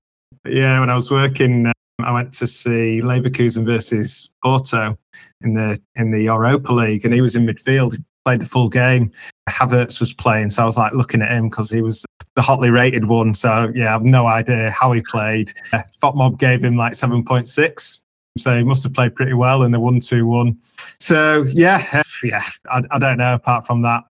[0.47, 4.97] yeah, when I was working, um, I went to see Leverkusen versus Porto
[5.43, 7.97] in the in the Europa League, and he was in midfield.
[7.97, 9.11] He played the full game.
[9.51, 12.05] Havertz was playing, so I was like looking at him because he was
[12.37, 13.35] the hotly rated one.
[13.35, 15.53] So yeah, I have no idea how he played.
[15.73, 17.99] Uh, Fotmob gave him like seven point six.
[18.39, 20.57] So he must have played pretty well in the one-two-one.
[21.01, 23.35] So yeah, yeah, I, I don't know.
[23.35, 24.05] Apart from that,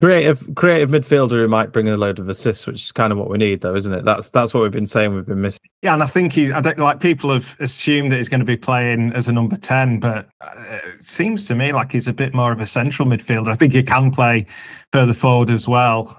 [0.00, 3.28] Creative, creative midfielder who might bring a load of assists, which is kind of what
[3.28, 4.06] we need, though, isn't it?
[4.06, 5.14] That's that's what we've been saying.
[5.14, 5.60] We've been missing.
[5.82, 8.46] yeah, and I think he, I don't like people have assumed that he's going to
[8.46, 12.14] be playing as a number ten, but uh, it seems to me like he's a
[12.14, 13.50] bit more of a central midfielder.
[13.50, 14.46] I think he can play
[14.90, 16.16] further forward as well,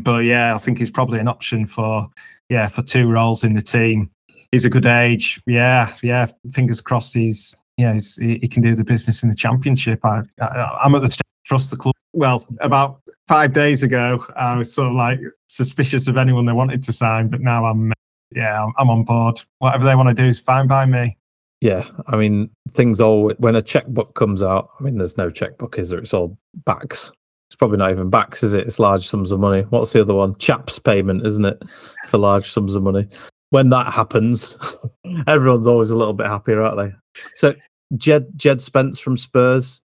[0.00, 2.08] but yeah, I think he's probably an option for
[2.48, 4.10] yeah for two roles in the team.
[4.52, 5.38] he's a good age.
[5.46, 6.28] Yeah, yeah.
[6.52, 7.12] Fingers crossed.
[7.12, 10.02] He's yeah, he's, he, he can do the business in the championship.
[10.02, 11.94] I, I I'm at the trust the club.
[12.12, 16.82] Well, about five days ago, I was sort of like suspicious of anyone they wanted
[16.84, 17.92] to sign, but now I'm
[18.34, 19.40] yeah, I'm, I'm on board.
[19.58, 21.16] Whatever they want to do is fine by me.
[21.60, 24.70] Yeah, I mean, things all when a checkbook comes out.
[24.78, 25.98] I mean, there's no checkbook, is there?
[25.98, 27.10] It's all BACS.
[27.48, 28.66] It's probably not even BACS, is it?
[28.66, 29.62] It's large sums of money.
[29.62, 30.36] What's the other one?
[30.36, 31.62] Chaps payment, isn't it?
[32.06, 33.08] For large sums of money.
[33.50, 34.56] When that happens,
[35.26, 37.22] everyone's always a little bit happier, aren't they?
[37.34, 37.54] So
[37.96, 39.80] Jed Jed Spence from Spurs,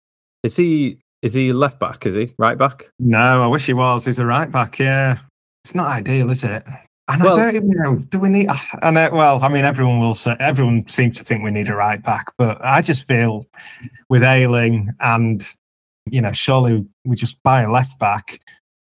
[0.44, 2.06] is he is he left back?
[2.06, 2.90] Is he right back?
[3.00, 4.06] No, I wish he was.
[4.06, 4.80] He's a right back.
[4.80, 5.20] Yeah,
[5.64, 6.64] it's not ideal, is it?
[7.08, 7.96] And Well- I don't even know.
[7.98, 8.50] Do we need?
[8.82, 10.36] And uh, well, I mean, everyone will say.
[10.40, 13.46] Everyone seems to think we need a right back, but I just feel
[14.10, 15.46] with Ayling and
[16.10, 18.40] you know, surely we just buy a left back,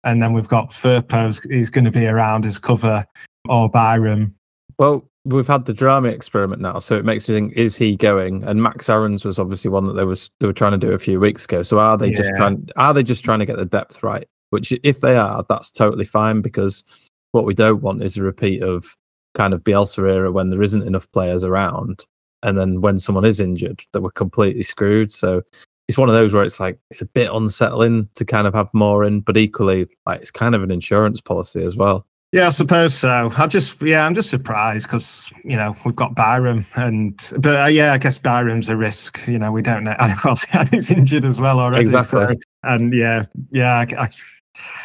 [0.05, 1.40] and then we've got Firpo's.
[1.40, 3.05] He's going to be around as cover
[3.49, 4.35] or Byram.
[4.79, 8.44] Well, we've had the Drameh experiment now, so it makes me think: is he going?
[8.44, 10.98] And Max Aarons was obviously one that they was they were trying to do a
[10.98, 11.62] few weeks ago.
[11.62, 12.68] So are they just trying?
[12.76, 14.26] Are they just trying to get the depth right?
[14.50, 16.85] Which, if they are, that's totally fine because
[17.30, 18.96] what we don't want is a repeat of
[19.35, 22.04] kind of Bielsa era when there isn't enough players around,
[22.42, 25.11] and then when someone is injured, that we're completely screwed.
[25.11, 25.42] So
[25.88, 28.68] it's one of those where it's like it's a bit unsettling to kind of have
[28.72, 32.06] more in, but equally, like it's kind of an insurance policy as well.
[32.33, 33.31] Yeah, I suppose so.
[33.37, 37.66] I just, yeah, I'm just surprised because you know we've got Byram, and but uh,
[37.66, 39.21] yeah, I guess Byram's a risk.
[39.29, 39.95] You know, we don't know.
[39.99, 40.38] And well,
[40.71, 41.83] he's injured as well already.
[41.83, 42.35] Exactly.
[42.35, 44.09] so- and yeah, yeah, I, I,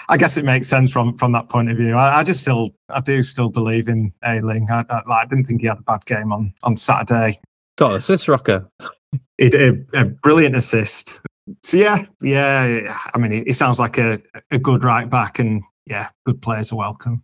[0.10, 1.96] I guess it makes sense from from that point of view.
[1.96, 4.68] I, I just still, I do still believe in Ayling.
[4.70, 7.40] I, I, I didn't think he had a bad game on on Saturday.
[7.78, 8.68] Got a Swiss rocker.
[9.38, 11.22] He did a, a brilliant assist.
[11.64, 12.98] So yeah, yeah.
[13.14, 14.20] I mean, he, he sounds like a
[14.52, 17.24] a good right back, and yeah, good players are welcome.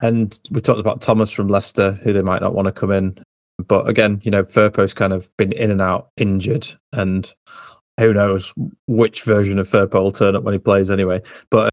[0.00, 3.18] And we talked about Thomas from Leicester, who they might not want to come in.
[3.66, 7.32] But again, you know, Firpo's kind of been in and out injured, and
[7.98, 8.52] who knows
[8.86, 11.20] which version of Firpo will turn up when he plays anyway.
[11.50, 11.70] But uh,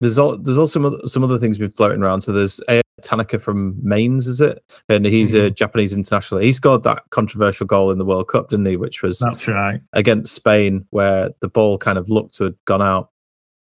[0.00, 2.22] there's all, there's also some other, some other things been floating around.
[2.22, 4.62] So there's a Tanaka from Mainz, is it?
[4.88, 6.40] And he's a Japanese international.
[6.40, 8.76] He scored that controversial goal in the World Cup, didn't he?
[8.76, 9.82] Which was That's right.
[9.92, 13.10] against Spain, where the ball kind of looked to have gone out,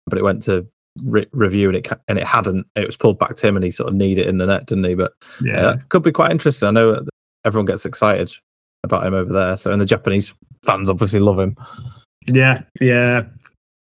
[0.06, 0.68] but it went to
[1.04, 2.66] re- review and it and it hadn't.
[2.76, 4.66] It was pulled back to him, and he sort of kneed it in the net,
[4.66, 4.94] didn't he?
[4.94, 6.68] But yeah, could be quite interesting.
[6.68, 7.04] I know
[7.44, 8.32] everyone gets excited
[8.84, 9.56] about him over there.
[9.56, 10.32] So and the Japanese
[10.64, 11.56] fans obviously love him.
[12.26, 13.22] Yeah, yeah.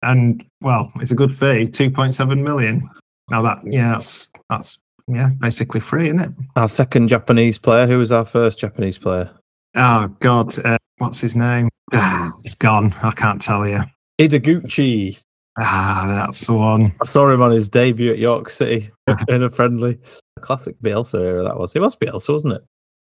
[0.03, 2.89] And well, it's a good fee, two point seven million.
[3.31, 6.31] Now that yeah, that's that's yeah, basically free, isn't it?
[6.57, 7.87] Our second Japanese player.
[7.87, 9.31] Who was our first Japanese player?
[9.75, 11.69] Oh God, uh, what's his name?
[11.93, 12.95] Ah, He's gone.
[13.03, 13.81] I can't tell you.
[14.21, 15.19] Ideguchi.
[15.59, 16.93] Ah, that's the one.
[17.01, 18.91] I saw him on his debut at York City
[19.29, 19.99] in a friendly.
[20.41, 21.75] Classic Bielsa era that was.
[21.75, 22.65] It was Bielsa, wasn't it?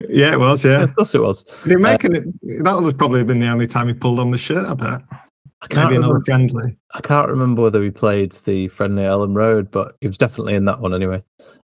[0.09, 0.65] Yeah, it was.
[0.65, 1.45] Yeah, Of course it was.
[1.65, 2.25] they're making it.
[2.65, 4.67] That was probably been the only time he pulled on the shirt.
[4.67, 5.01] I bet.
[5.63, 6.77] I can't, Maybe another remember, friendly.
[6.95, 10.67] I can't remember whether he played the friendly Elland Road, but he was definitely in
[10.67, 11.23] that one anyway.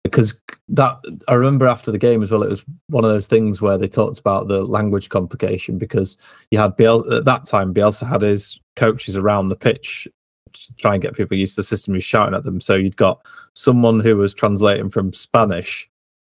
[0.03, 0.33] Because
[0.69, 0.97] that
[1.27, 3.87] I remember after the game as well, it was one of those things where they
[3.87, 6.17] talked about the language complication because
[6.51, 7.73] you had Biel at that time.
[7.73, 10.07] Bielsa had his coaches around the pitch
[10.55, 11.93] to try and get people used to the system.
[11.93, 15.89] Was shouting at them, so you'd got someone who was translating from Spanish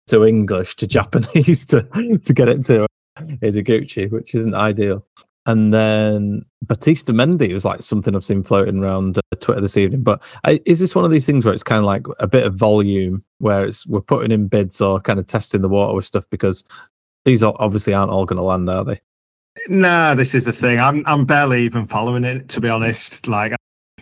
[0.08, 1.82] to English to Japanese to
[2.24, 2.86] to get it to
[3.18, 5.04] Ideguchi, which isn't ideal.
[5.44, 10.02] And then Batista Mendy was like something I've seen floating around uh, Twitter this evening.
[10.04, 12.46] But I, is this one of these things where it's kind of like a bit
[12.46, 16.06] of volume, where it's we're putting in bids or kind of testing the water with
[16.06, 16.62] stuff because
[17.24, 19.00] these are, obviously aren't all going to land, are they?
[19.68, 20.78] No, this is the thing.
[20.78, 23.26] I'm I'm barely even following it to be honest.
[23.26, 23.54] Like,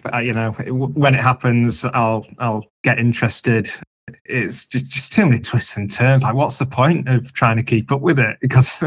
[0.06, 3.70] I, you know, when it happens, I'll I'll get interested.
[4.24, 6.22] It's just just too many twists and turns.
[6.22, 8.38] Like, what's the point of trying to keep up with it?
[8.40, 8.82] Because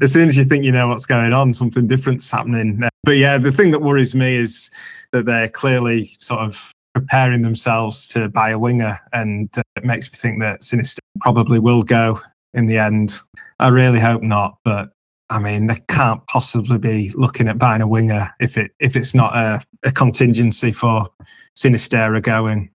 [0.00, 2.82] as soon as you think you know what's going on, something different's happening.
[3.02, 4.70] But yeah, the thing that worries me is
[5.12, 10.10] that they're clearly sort of preparing themselves to buy a winger, and uh, it makes
[10.10, 12.20] me think that Sinisterra probably will go
[12.54, 13.20] in the end.
[13.58, 14.90] I really hope not, but
[15.30, 19.14] I mean, they can't possibly be looking at buying a winger if it if it's
[19.14, 21.08] not a, a contingency for
[21.56, 22.70] Sinisterra going.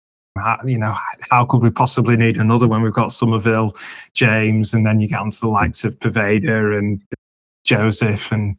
[0.66, 0.96] You know,
[1.30, 3.76] how could we possibly need another when we've got Summerville,
[4.14, 7.02] James, and then you get onto the likes of Poveda and
[7.64, 8.58] Joseph, and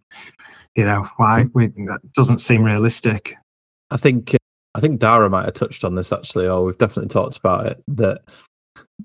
[0.76, 3.34] you know, why we, that doesn't seem realistic.
[3.90, 4.36] I think
[4.74, 7.82] I think Dara might have touched on this actually, or we've definitely talked about it.
[7.88, 8.22] That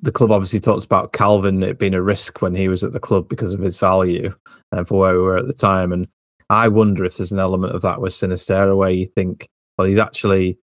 [0.01, 2.99] the club obviously talks about Kalvin it being a risk when he was at the
[2.99, 4.33] club because of his value
[4.71, 5.91] and for where we were at the time.
[5.91, 6.07] And
[6.49, 9.99] I wonder if there's an element of that with Sinisterra where you think, well, he's
[9.99, 10.57] actually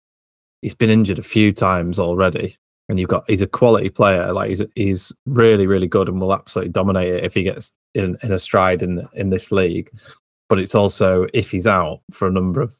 [0.62, 2.58] he's been injured a few times already.
[2.90, 4.32] and you've got he's a quality player.
[4.34, 8.18] Like he's he's really really good and will absolutely dominate it if he gets in
[8.24, 9.90] in a stride in in this league.
[10.50, 12.76] But it's also if he's out for a number of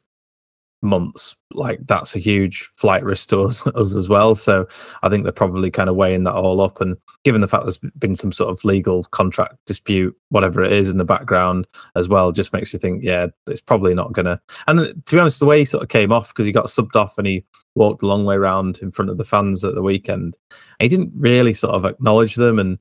[0.84, 4.34] months, like that's a huge flight risk to us, us as well.
[4.34, 4.68] So
[5.02, 6.80] I think they're probably kind of weighing that all up.
[6.80, 10.90] And given the fact there's been some sort of legal contract dispute, whatever it is
[10.90, 11.66] in the background
[11.96, 14.40] as well, just makes you think, yeah, it's probably not going to.
[14.66, 16.66] And uh, to be honest, the way he sort of came off because he got
[16.66, 19.74] subbed off and he walked a long way around in front of the fans at
[19.74, 20.36] the weekend,
[20.78, 22.58] he didn't really sort of acknowledge them.
[22.58, 22.78] And,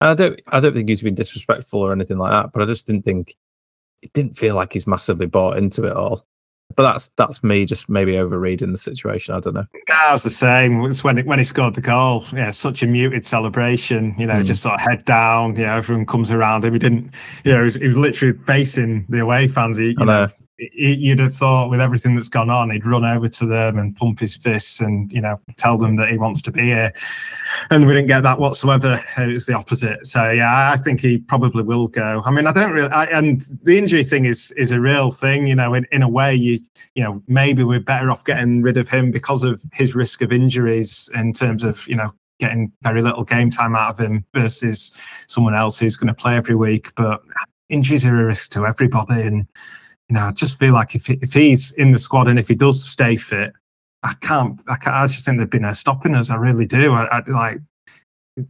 [0.00, 2.66] and I don't, I don't think he's been disrespectful or anything like that, but I
[2.66, 3.36] just didn't think.
[4.02, 6.26] It didn't feel like he's massively bought into it all
[6.74, 9.34] but that's that's me just maybe overreading the situation.
[9.34, 9.66] I don't know.
[9.88, 10.84] I was the same.
[10.84, 12.24] It's when it, when he scored the goal.
[12.32, 14.14] Yeah, such a muted celebration.
[14.18, 14.44] You know, mm.
[14.44, 15.56] just sort of head down.
[15.56, 16.72] You know, everyone comes around him.
[16.72, 17.14] He didn't.
[17.44, 19.78] You know, he was, he was literally facing the away fans.
[19.78, 20.28] He, you know, know
[20.58, 24.20] you'd have thought with everything that's gone on, he'd run over to them and pump
[24.20, 26.92] his fists and you know tell them that he wants to be here.
[27.70, 29.02] And we didn't get that whatsoever.
[29.18, 30.06] It was the opposite.
[30.06, 32.22] So yeah, I think he probably will go.
[32.24, 32.90] I mean, I don't really.
[32.90, 35.46] I, and the injury thing is is a real thing.
[35.46, 36.60] You know, in, in a way, you
[36.94, 40.32] you know maybe we're better off getting rid of him because of his risk of
[40.32, 44.92] injuries in terms of you know getting very little game time out of him versus
[45.26, 46.94] someone else who's going to play every week.
[46.94, 47.22] But
[47.68, 49.46] injuries are a risk to everybody and
[50.08, 52.54] you know, I just feel like if if he's in the squad and if he
[52.54, 53.52] does stay fit,
[54.02, 54.62] I can't.
[54.68, 56.30] I, can't, I just think there'd be no stopping us.
[56.30, 56.92] I really do.
[56.92, 57.58] I, I like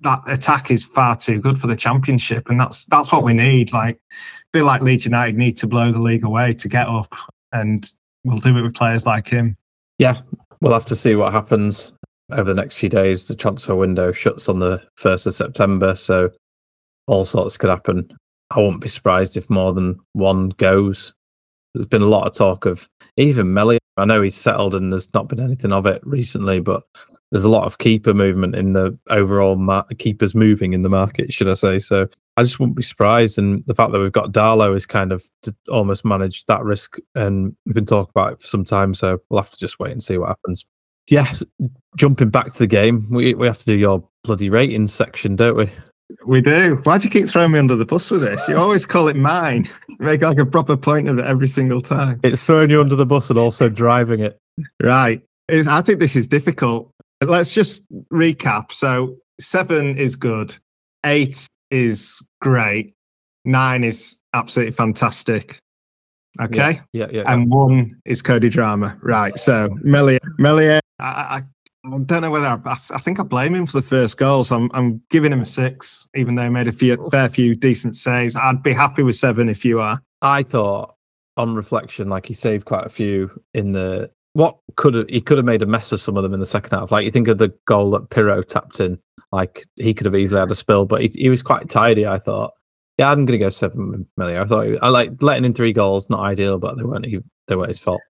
[0.00, 3.72] that attack is far too good for the championship, and that's that's what we need.
[3.72, 3.98] Like,
[4.52, 7.12] feel like Leeds United need to blow the league away to get up,
[7.52, 7.90] and
[8.24, 9.56] we'll do it with players like him.
[9.98, 10.20] Yeah,
[10.60, 11.92] we'll have to see what happens
[12.32, 13.28] over the next few days.
[13.28, 16.30] The transfer window shuts on the first of September, so
[17.06, 18.10] all sorts could happen.
[18.50, 21.14] I won't be surprised if more than one goes
[21.76, 23.78] there's been a lot of talk of even Meslier.
[23.96, 26.82] I know he's settled and there's not been anything of it recently, but
[27.30, 31.32] there's a lot of keeper movement in the overall mar- keepers moving in the market,
[31.32, 31.78] should I say?
[31.78, 33.38] So I just wouldn't be surprised.
[33.38, 36.98] And the fact that we've got Darlow is kind of to almost manage that risk,
[37.14, 38.94] and we've been talking about it for some time.
[38.94, 40.64] So we'll have to just wait and see what happens.
[41.08, 41.42] Yes,
[41.96, 45.56] jumping back to the game, we we have to do your bloody ratings section, don't
[45.56, 45.70] we?
[46.24, 46.80] We do.
[46.84, 48.46] Why do you keep throwing me under the bus with this?
[48.48, 49.68] You always call it mine.
[49.98, 52.20] Make like a proper point of it every single time.
[52.22, 54.38] It's throwing you under the bus and also driving it.
[54.82, 55.22] Right.
[55.48, 56.90] It's, I think this is difficult.
[57.22, 57.82] Let's just
[58.12, 58.72] recap.
[58.72, 60.56] So seven is good.
[61.04, 62.94] Eight is great.
[63.44, 65.60] Nine is absolutely fantastic.
[66.40, 66.80] Okay.
[66.92, 67.06] Yeah.
[67.06, 67.22] Yeah.
[67.22, 68.98] yeah and one is Cody Drameh.
[69.02, 69.36] Right.
[69.38, 71.42] So Meslier, Meslier, I, I
[71.86, 74.42] I don't know whether I, I, think I blame him for the first goal.
[74.42, 77.54] So I'm, I'm giving him a six, even though he made a few, fair few
[77.54, 78.34] decent saves.
[78.34, 80.02] I'd be happy with seven if you are.
[80.20, 80.94] I thought,
[81.36, 84.10] on reflection, like he saved quite a few in the.
[84.32, 86.46] What could have he could have made a mess of some of them in the
[86.46, 86.90] second half?
[86.90, 88.98] Like you think of the goal that Piroe tapped in,
[89.32, 92.06] like he could have easily had a spill, but he, he was quite tidy.
[92.06, 92.52] I thought.
[92.98, 94.42] Yeah, I'm going to go seven million.
[94.42, 97.06] I thought I like letting in three goals, not ideal, but they weren't
[97.46, 98.00] they weren't his fault.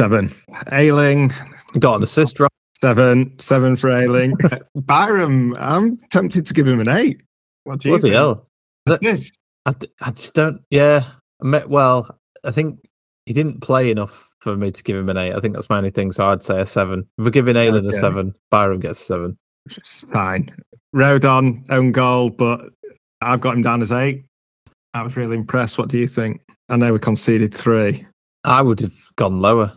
[0.00, 0.32] Seven.
[0.72, 1.32] Ayling
[1.78, 2.40] got an assist.
[2.84, 4.36] Seven, seven for Ayling.
[4.74, 7.22] Byram, I'm tempted to give him an eight.
[7.62, 8.14] What do you Bloody think?
[8.14, 8.46] hell.
[8.84, 9.30] That, yes.
[9.64, 9.72] I,
[10.02, 11.04] I just don't, yeah.
[11.40, 12.78] Well, I think
[13.24, 15.32] he didn't play enough for me to give him an eight.
[15.32, 16.12] I think that's my only thing.
[16.12, 17.08] So I'd say a seven.
[17.16, 17.96] If we're giving Ayling okay.
[17.96, 19.38] a seven, Byram gets a seven.
[19.74, 20.54] It's fine.
[20.94, 22.68] Rodon, own goal, but
[23.22, 24.26] I've got him down as eight.
[24.92, 25.78] I was really impressed.
[25.78, 26.42] What do you think?
[26.68, 28.06] I know we conceded three.
[28.44, 29.72] I would have gone lower.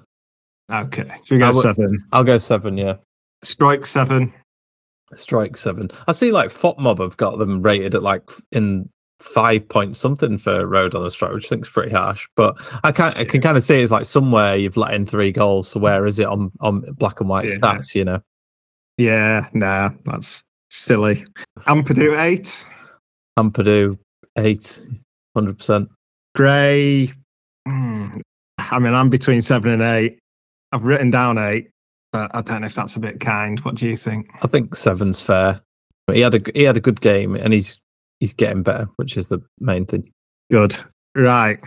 [0.71, 1.97] Okay, so we go seven.
[2.11, 2.77] I'll go seven.
[2.77, 2.95] Yeah,
[3.43, 4.33] Struijk seven.
[5.13, 5.89] Struijk seven.
[6.07, 8.89] I see like FotMob have got them rated at like in
[9.19, 12.27] five point something for Rodon a Struijk, which I think is pretty harsh.
[12.35, 15.31] But I can I can kind of see it's like somewhere you've let in three
[15.31, 15.69] goals.
[15.69, 17.55] So where is it on on black and white yeah.
[17.55, 17.95] stats?
[17.95, 18.21] You know.
[18.97, 21.25] Yeah, nah, that's silly.
[21.67, 22.65] Ampadu eight.
[23.37, 23.97] Ampadu
[24.37, 24.81] eight,
[25.35, 25.89] hundred percent.
[26.35, 27.11] Gray.
[27.67, 28.21] Mm,
[28.57, 30.19] I mean, I'm between seven and eight.
[30.71, 31.69] I've written down eight,
[32.11, 33.59] but I don't know if that's a bit kind.
[33.61, 34.27] What do you think?
[34.43, 35.61] I think seven's fair.
[36.11, 37.79] He had a he had a good game, and he's
[38.19, 40.11] he's getting better, which is the main thing.
[40.51, 40.77] Good,
[41.15, 41.59] right?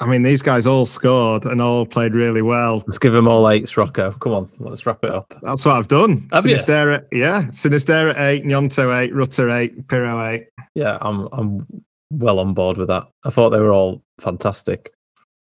[0.00, 2.82] I mean, these guys all scored and all played really well.
[2.86, 4.10] Let's give them all eights, Rocco.
[4.12, 5.32] Come on, let's wrap it up.
[5.42, 6.28] That's what I've done.
[6.32, 7.20] Have Sinisterra, you?
[7.20, 7.42] yeah.
[7.44, 10.48] Sinisterra eight, Gnonto eight, Rutter eight, Piroe eight.
[10.74, 11.66] Yeah, I'm I'm
[12.10, 13.08] well on board with that.
[13.24, 14.92] I thought they were all fantastic.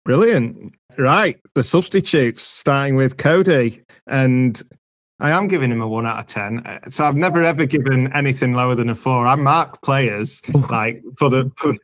[0.05, 0.75] Brilliant.
[0.97, 1.39] Right.
[1.53, 3.83] The substitutes, starting with Cody.
[4.07, 4.61] And
[5.19, 6.59] I am giving him a one out of 10.
[6.65, 9.27] Uh, so I've never ever given anything lower than a four.
[9.27, 11.51] I mark players like for the.
[11.57, 11.75] For,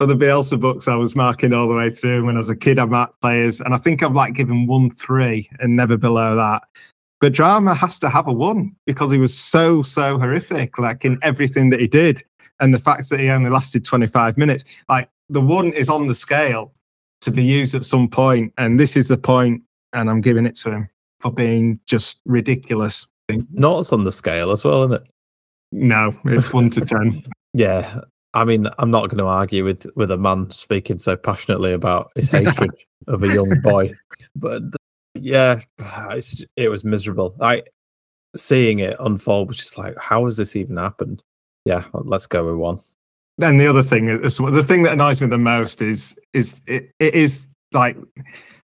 [0.00, 2.24] for the Bielsa books, I was marking all the way through.
[2.24, 4.90] When I was a kid, I marked players, and I think I've like given one
[4.92, 6.62] three and never below that.
[7.20, 11.18] But Drameh has to have a one because he was so, so horrific, like in
[11.20, 12.24] everything that he did.
[12.60, 16.14] And the fact that he only lasted 25 minutes, like the one is on the
[16.14, 16.72] scale
[17.20, 19.62] to be used at some point, And this is the point,
[19.92, 20.88] and I'm giving it to him
[21.20, 23.06] for being just ridiculous.
[23.52, 25.08] Not on the scale as well, isn't it?
[25.72, 27.22] No, it's one to 10.
[27.52, 28.02] Yeah.
[28.32, 32.12] I mean, I'm not going to argue with with a man speaking so passionately about
[32.14, 32.70] his hatred
[33.08, 33.92] of a young boy,
[34.36, 34.62] but
[35.14, 35.60] yeah,
[36.54, 37.34] it was miserable.
[37.40, 37.64] I
[38.36, 41.24] seeing it unfold was just like, how has this even happened?
[41.64, 42.78] Yeah, let's go with one.
[43.42, 46.90] And the other thing is the thing that annoys me the most is is it,
[46.98, 47.96] it is like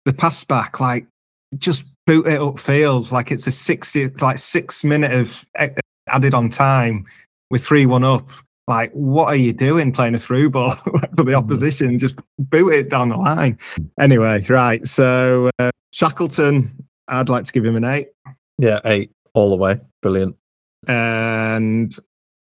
[0.05, 1.07] the pass back, like
[1.57, 5.43] just boot it up field like it's a 60 like six minute of
[6.07, 7.03] added on time
[7.49, 8.29] with three one up
[8.67, 10.71] like, what are you doing playing a through ball
[11.15, 11.35] for the hmm.
[11.35, 11.99] opposition?
[11.99, 13.59] Just boot it down the line.
[13.99, 14.85] Anyway, right.
[14.87, 18.07] So uh, Shackleton, I'd like to give him an eight.
[18.57, 19.79] Yeah, eight all the way.
[20.01, 20.35] Brilliant.
[20.87, 21.95] And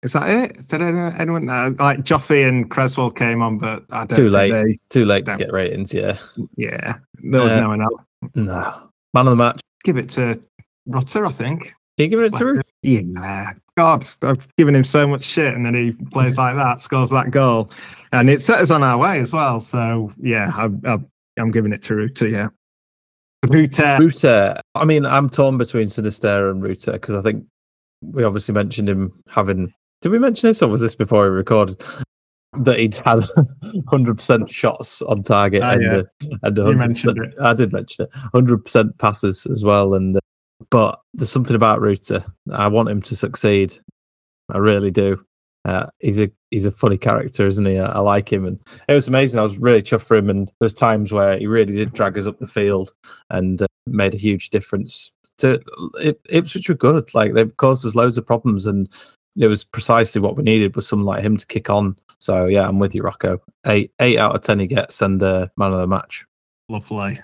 [0.03, 0.68] is that it?
[0.68, 4.53] Did anyone uh, like Joffy and Cresswell came on, but I don't too late.
[4.53, 5.92] They, too late to get ratings.
[5.92, 6.18] Yeah,
[6.57, 6.99] yeah.
[7.22, 8.03] There was uh, no one else.
[8.34, 8.86] No
[9.16, 9.61] man of the match.
[9.82, 10.40] Give it to
[10.86, 11.74] Rutter, I think.
[11.97, 12.62] you give it to Rutter?
[12.82, 17.11] Yeah, God, I've given him so much shit, and then he plays like that, scores
[17.11, 17.70] that goal,
[18.12, 19.61] and it set us on our way as well.
[19.61, 20.99] So yeah, I,
[21.38, 22.28] I'm giving it to Rutter.
[22.28, 22.49] Yeah,
[23.49, 23.99] Rutter.
[24.01, 24.61] Rutter.
[24.74, 27.47] I mean, I'm torn between Sinisterra and Rutter because I think
[28.03, 29.72] we obviously mentioned him having.
[30.07, 31.84] Did we mention this, or was this before we recorded?
[32.61, 33.24] That he'd had
[33.64, 36.28] 100% shots on target ah, and, yeah.
[36.30, 38.12] uh, and 100%, I did mention it.
[38.32, 40.20] 100% passes as well, and uh,
[40.70, 42.24] but there's something about Rutter.
[42.52, 43.80] I want him to succeed.
[44.48, 45.24] I really do.
[45.64, 47.76] Uh, he's a he's a funny character, isn't he?
[47.76, 49.40] I, I, like him, and it was amazing.
[49.40, 52.28] I was really chuffed for him, and there's times where he really did drag us
[52.28, 52.92] up the field
[53.30, 55.11] and uh, made a huge difference.
[55.38, 55.61] To
[55.94, 57.12] it, Ipswich were good.
[57.12, 58.88] Like they've caused us loads of problems, and
[59.39, 61.97] it was precisely what we needed was someone like him to kick on.
[62.18, 63.41] So yeah, I'm with you, Rocco.
[63.66, 66.24] Eight eight out of ten he gets, and uh, man of the match.
[66.68, 67.20] Lovely,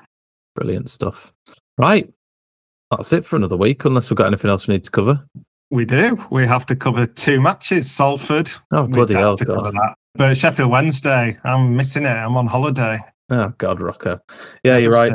[0.55, 1.33] brilliant stuff.
[1.79, 2.13] Right,
[2.91, 5.27] that's it for another week, unless we've got anything else we need to cover.
[5.71, 6.23] We do.
[6.31, 7.91] We have to cover two matches.
[7.91, 8.53] Salford.
[8.73, 9.75] Oh bloody hell, God.
[10.15, 12.11] But Sheffield Wednesday, I'm missing it.
[12.11, 13.01] I'm on holiday.
[13.31, 14.21] Oh God, Rocco.
[14.63, 15.13] Yeah, you're right.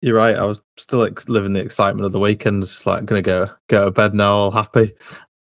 [0.00, 0.36] You're right.
[0.36, 2.62] I was still ex- living the excitement of the weekend.
[2.62, 4.94] Just like gonna go go to bed now, all happy.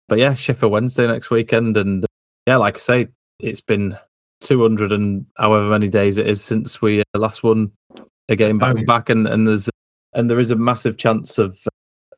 [0.10, 2.06] But yeah, Sheffield Wednesday next weekend, and
[2.46, 3.08] yeah, like I say,
[3.40, 3.98] it's been
[4.42, 7.72] 200 and however many days it is since we uh, last won
[8.30, 9.70] a game back to back, and and there's
[10.14, 11.60] and there is a massive chance of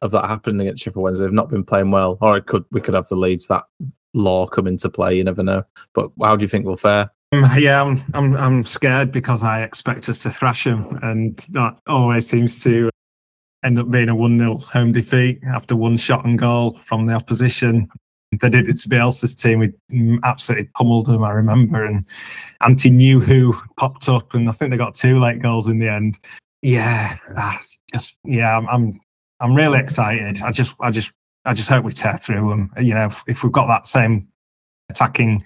[0.01, 1.25] of that happening against Sheffield Wednesday.
[1.25, 3.63] They've not been playing well, or it could we could have the Leeds that
[4.13, 5.15] law come into play.
[5.15, 5.63] You never know.
[5.93, 7.11] But how do you think we'll fare?
[7.33, 11.77] Um, yeah, I'm I'm I'm scared because I expect us to thrash them, and that
[11.87, 12.89] always seems to
[13.63, 17.13] end up being a one 0 home defeat after one shot and goal from the
[17.13, 17.89] opposition.
[18.39, 19.59] They did it to Bielsa's team.
[19.59, 21.83] We absolutely pummeled them, I remember.
[21.83, 22.07] And
[22.63, 26.17] Atdhe Nuhiu popped up, and I think they got two late goals in the end
[26.61, 28.57] yeah, that's just yeah.
[28.57, 29.01] I'm, I'm
[29.39, 30.41] I'm really excited.
[30.41, 31.11] I just I just
[31.45, 32.71] I just hope we tear through them.
[32.79, 34.27] You know, if, if we've got that same
[34.89, 35.43] attacking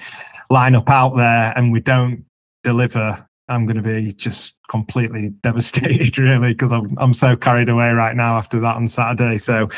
[0.51, 2.25] lineup out there and we don't
[2.63, 7.91] deliver, I'm going to be just completely devastated, really, because I'm I'm so carried away
[7.91, 9.37] right now after that on Saturday.
[9.37, 9.69] So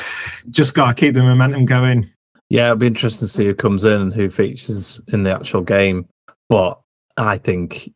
[0.49, 2.05] just got to keep the momentum going.
[2.49, 5.61] Yeah, it'll be interesting to see who comes in and who features in the actual
[5.61, 6.07] game.
[6.47, 6.79] But
[7.17, 7.91] I think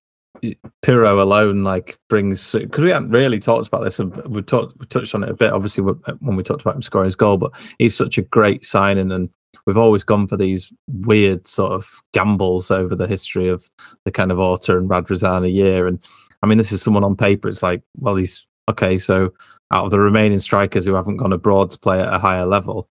[0.84, 4.86] Piroe alone like brings because we hadn't really talked about this and we talked we
[4.88, 7.52] touched on it a bit obviously when we talked about him scoring his goal but
[7.78, 9.30] he's such a great signing and
[9.66, 13.70] we've always gone for these weird sort of gambles over the history of
[14.06, 15.88] the kind of Orta and Radrizzani year.
[15.88, 16.00] And
[16.42, 19.34] I mean this is someone on paper it's like well he's okay so
[19.72, 22.90] out of the remaining strikers who haven't gone abroad to play at a higher level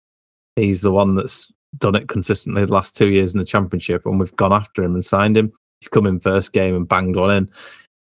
[0.56, 4.18] he's the one that's done it consistently the last two years in the championship and
[4.18, 5.52] we've gone after him and signed him.
[5.80, 7.50] He's come in first game and banged one in.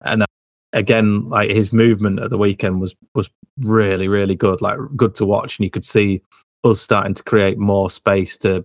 [0.03, 0.27] And uh,
[0.73, 5.27] again, like his movement at the weekend was was really really good, like good to
[5.27, 6.23] watch, and you could see
[6.65, 8.65] us starting to create more space to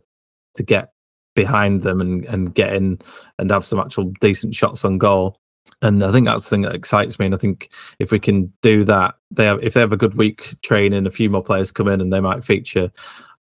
[0.56, 0.94] to get
[1.36, 3.00] behind them and and get in
[3.38, 5.38] and have some actual decent shots on goal.
[5.82, 7.28] And I think that's the thing that excites me.
[7.28, 7.70] And I think
[8.00, 11.12] if we can do that, they have if they have a good week training, a
[11.12, 12.92] few more players come in and they might feature.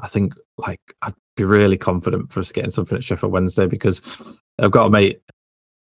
[0.01, 4.03] I think like I'd be really confident for us getting something at Sheffield Wednesday because
[4.59, 5.21] I've got a mate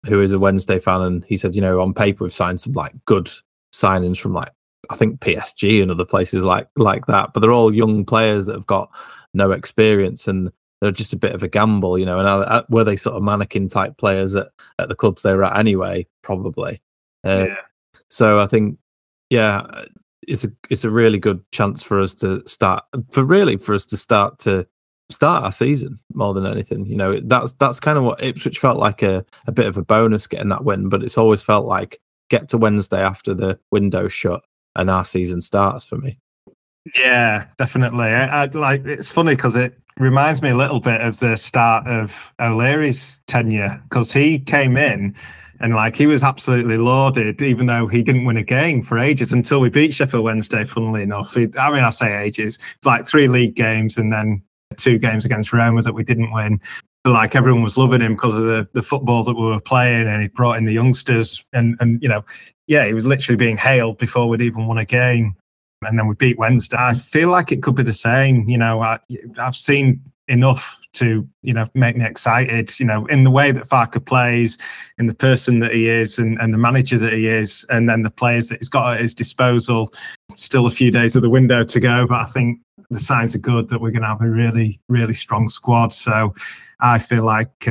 [0.08, 2.74] who is a Wednesday fan, and he said, you know, on paper we've signed some
[2.74, 3.30] like good
[3.74, 4.50] signings from like
[4.90, 8.56] I think PSG and other places like like that, but they're all young players that
[8.56, 8.90] have got
[9.34, 12.20] no experience and they're just a bit of a gamble, you know.
[12.20, 14.48] And uh, were they sort of mannequin type players at,
[14.80, 16.08] at the clubs they were at anyway?
[16.22, 16.82] Probably.
[17.26, 17.56] Uh, yeah.
[18.10, 18.78] So I think,
[19.30, 19.86] yeah,
[20.28, 23.86] it's a it's a really good chance for us to start for really for us
[23.88, 24.68] to start to
[25.10, 26.86] start our season more than anything.
[26.86, 29.84] You know, that's that's kind of what Ipswich felt like a, a bit of a
[29.84, 34.08] bonus getting that win, but it's always felt like get to Wednesday after the window
[34.08, 34.44] shut
[34.76, 36.20] and our season starts for me.
[36.96, 38.06] Yeah, definitely.
[38.06, 41.88] I, I like it's funny because it reminds me a little bit of the start
[41.88, 45.16] of O'Leary's tenure because he came in
[45.60, 49.32] and like he was absolutely lauded, even though he didn't win a game for ages
[49.32, 50.66] until we beat Sheffield Wednesday.
[50.66, 54.44] Funnily enough, he, I mean, I say ages, it's like three league games and then
[54.78, 56.60] two games against Roma that we didn't win.
[57.04, 60.08] But like everyone was loving him because of the, the football that we were playing,
[60.08, 62.26] and he brought in the youngsters, and and you know,
[62.68, 65.36] yeah, he was literally being hailed before we'd even won a game.
[65.82, 66.78] And then we beat Wednesday.
[66.80, 68.48] I feel like it could be the same.
[68.48, 69.00] You know, I,
[69.38, 73.66] I've seen enough to you know make me excited you know in the way that
[73.66, 74.58] Farke plays
[74.98, 78.02] in the person that he is and, and the manager that he is and then
[78.02, 79.94] the players that he's got at his disposal
[80.36, 82.60] still a few days of the window to go but I think
[82.90, 86.34] the signs are good that we're going to have a really really strong squad so
[86.80, 87.70] I feel like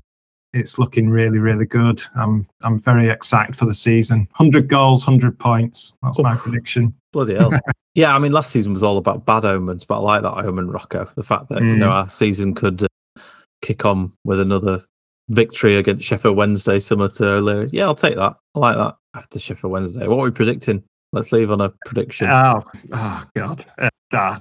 [0.54, 5.38] it's looking really really good I'm I'm very excited for the season 100 goals 100
[5.38, 7.52] points that's my prediction bloody hell
[7.94, 10.70] yeah I mean last season was all about bad omens but I like that omen
[10.70, 11.72] Rocco the fact that mm.
[11.72, 13.20] you know our season could uh,
[13.60, 14.84] kick on with another
[15.28, 17.70] victory against Sheffield Wednesday, similar to O'Leary.
[17.72, 18.36] Yeah, I'll take that.
[18.54, 20.06] I like that after Sheffield Wednesday.
[20.06, 20.82] What are we predicting?
[21.12, 22.28] Let's leave on a prediction.
[22.30, 23.64] Oh, oh God.
[24.12, 24.38] Uh,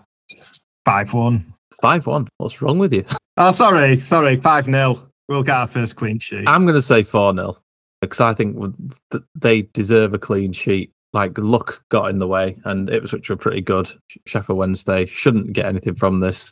[0.85, 1.53] 5 1.
[1.81, 2.27] 5 1.
[2.37, 3.05] What's wrong with you?
[3.37, 3.97] Oh, sorry.
[3.97, 4.37] Sorry.
[4.37, 4.97] 5 0.
[5.29, 6.47] We'll get our first clean sheet.
[6.47, 7.57] I'm going to say 4 0
[8.01, 8.75] because I think
[9.35, 10.91] they deserve a clean sheet.
[11.13, 13.91] Like luck got in the way, and Ipswich were pretty good.
[14.25, 16.51] Sheffield Wednesday shouldn't get anything from this.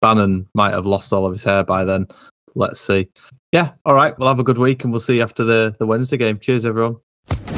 [0.00, 2.06] Bannan might have lost all of his hair by then.
[2.54, 3.08] Let's see.
[3.52, 4.16] Yeah, all right.
[4.18, 6.38] We'll have a good week and we'll see you after the, the Wednesday game.
[6.38, 6.98] Cheers, everyone.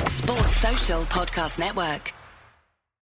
[0.06, 2.14] Sports Social Podcast Network.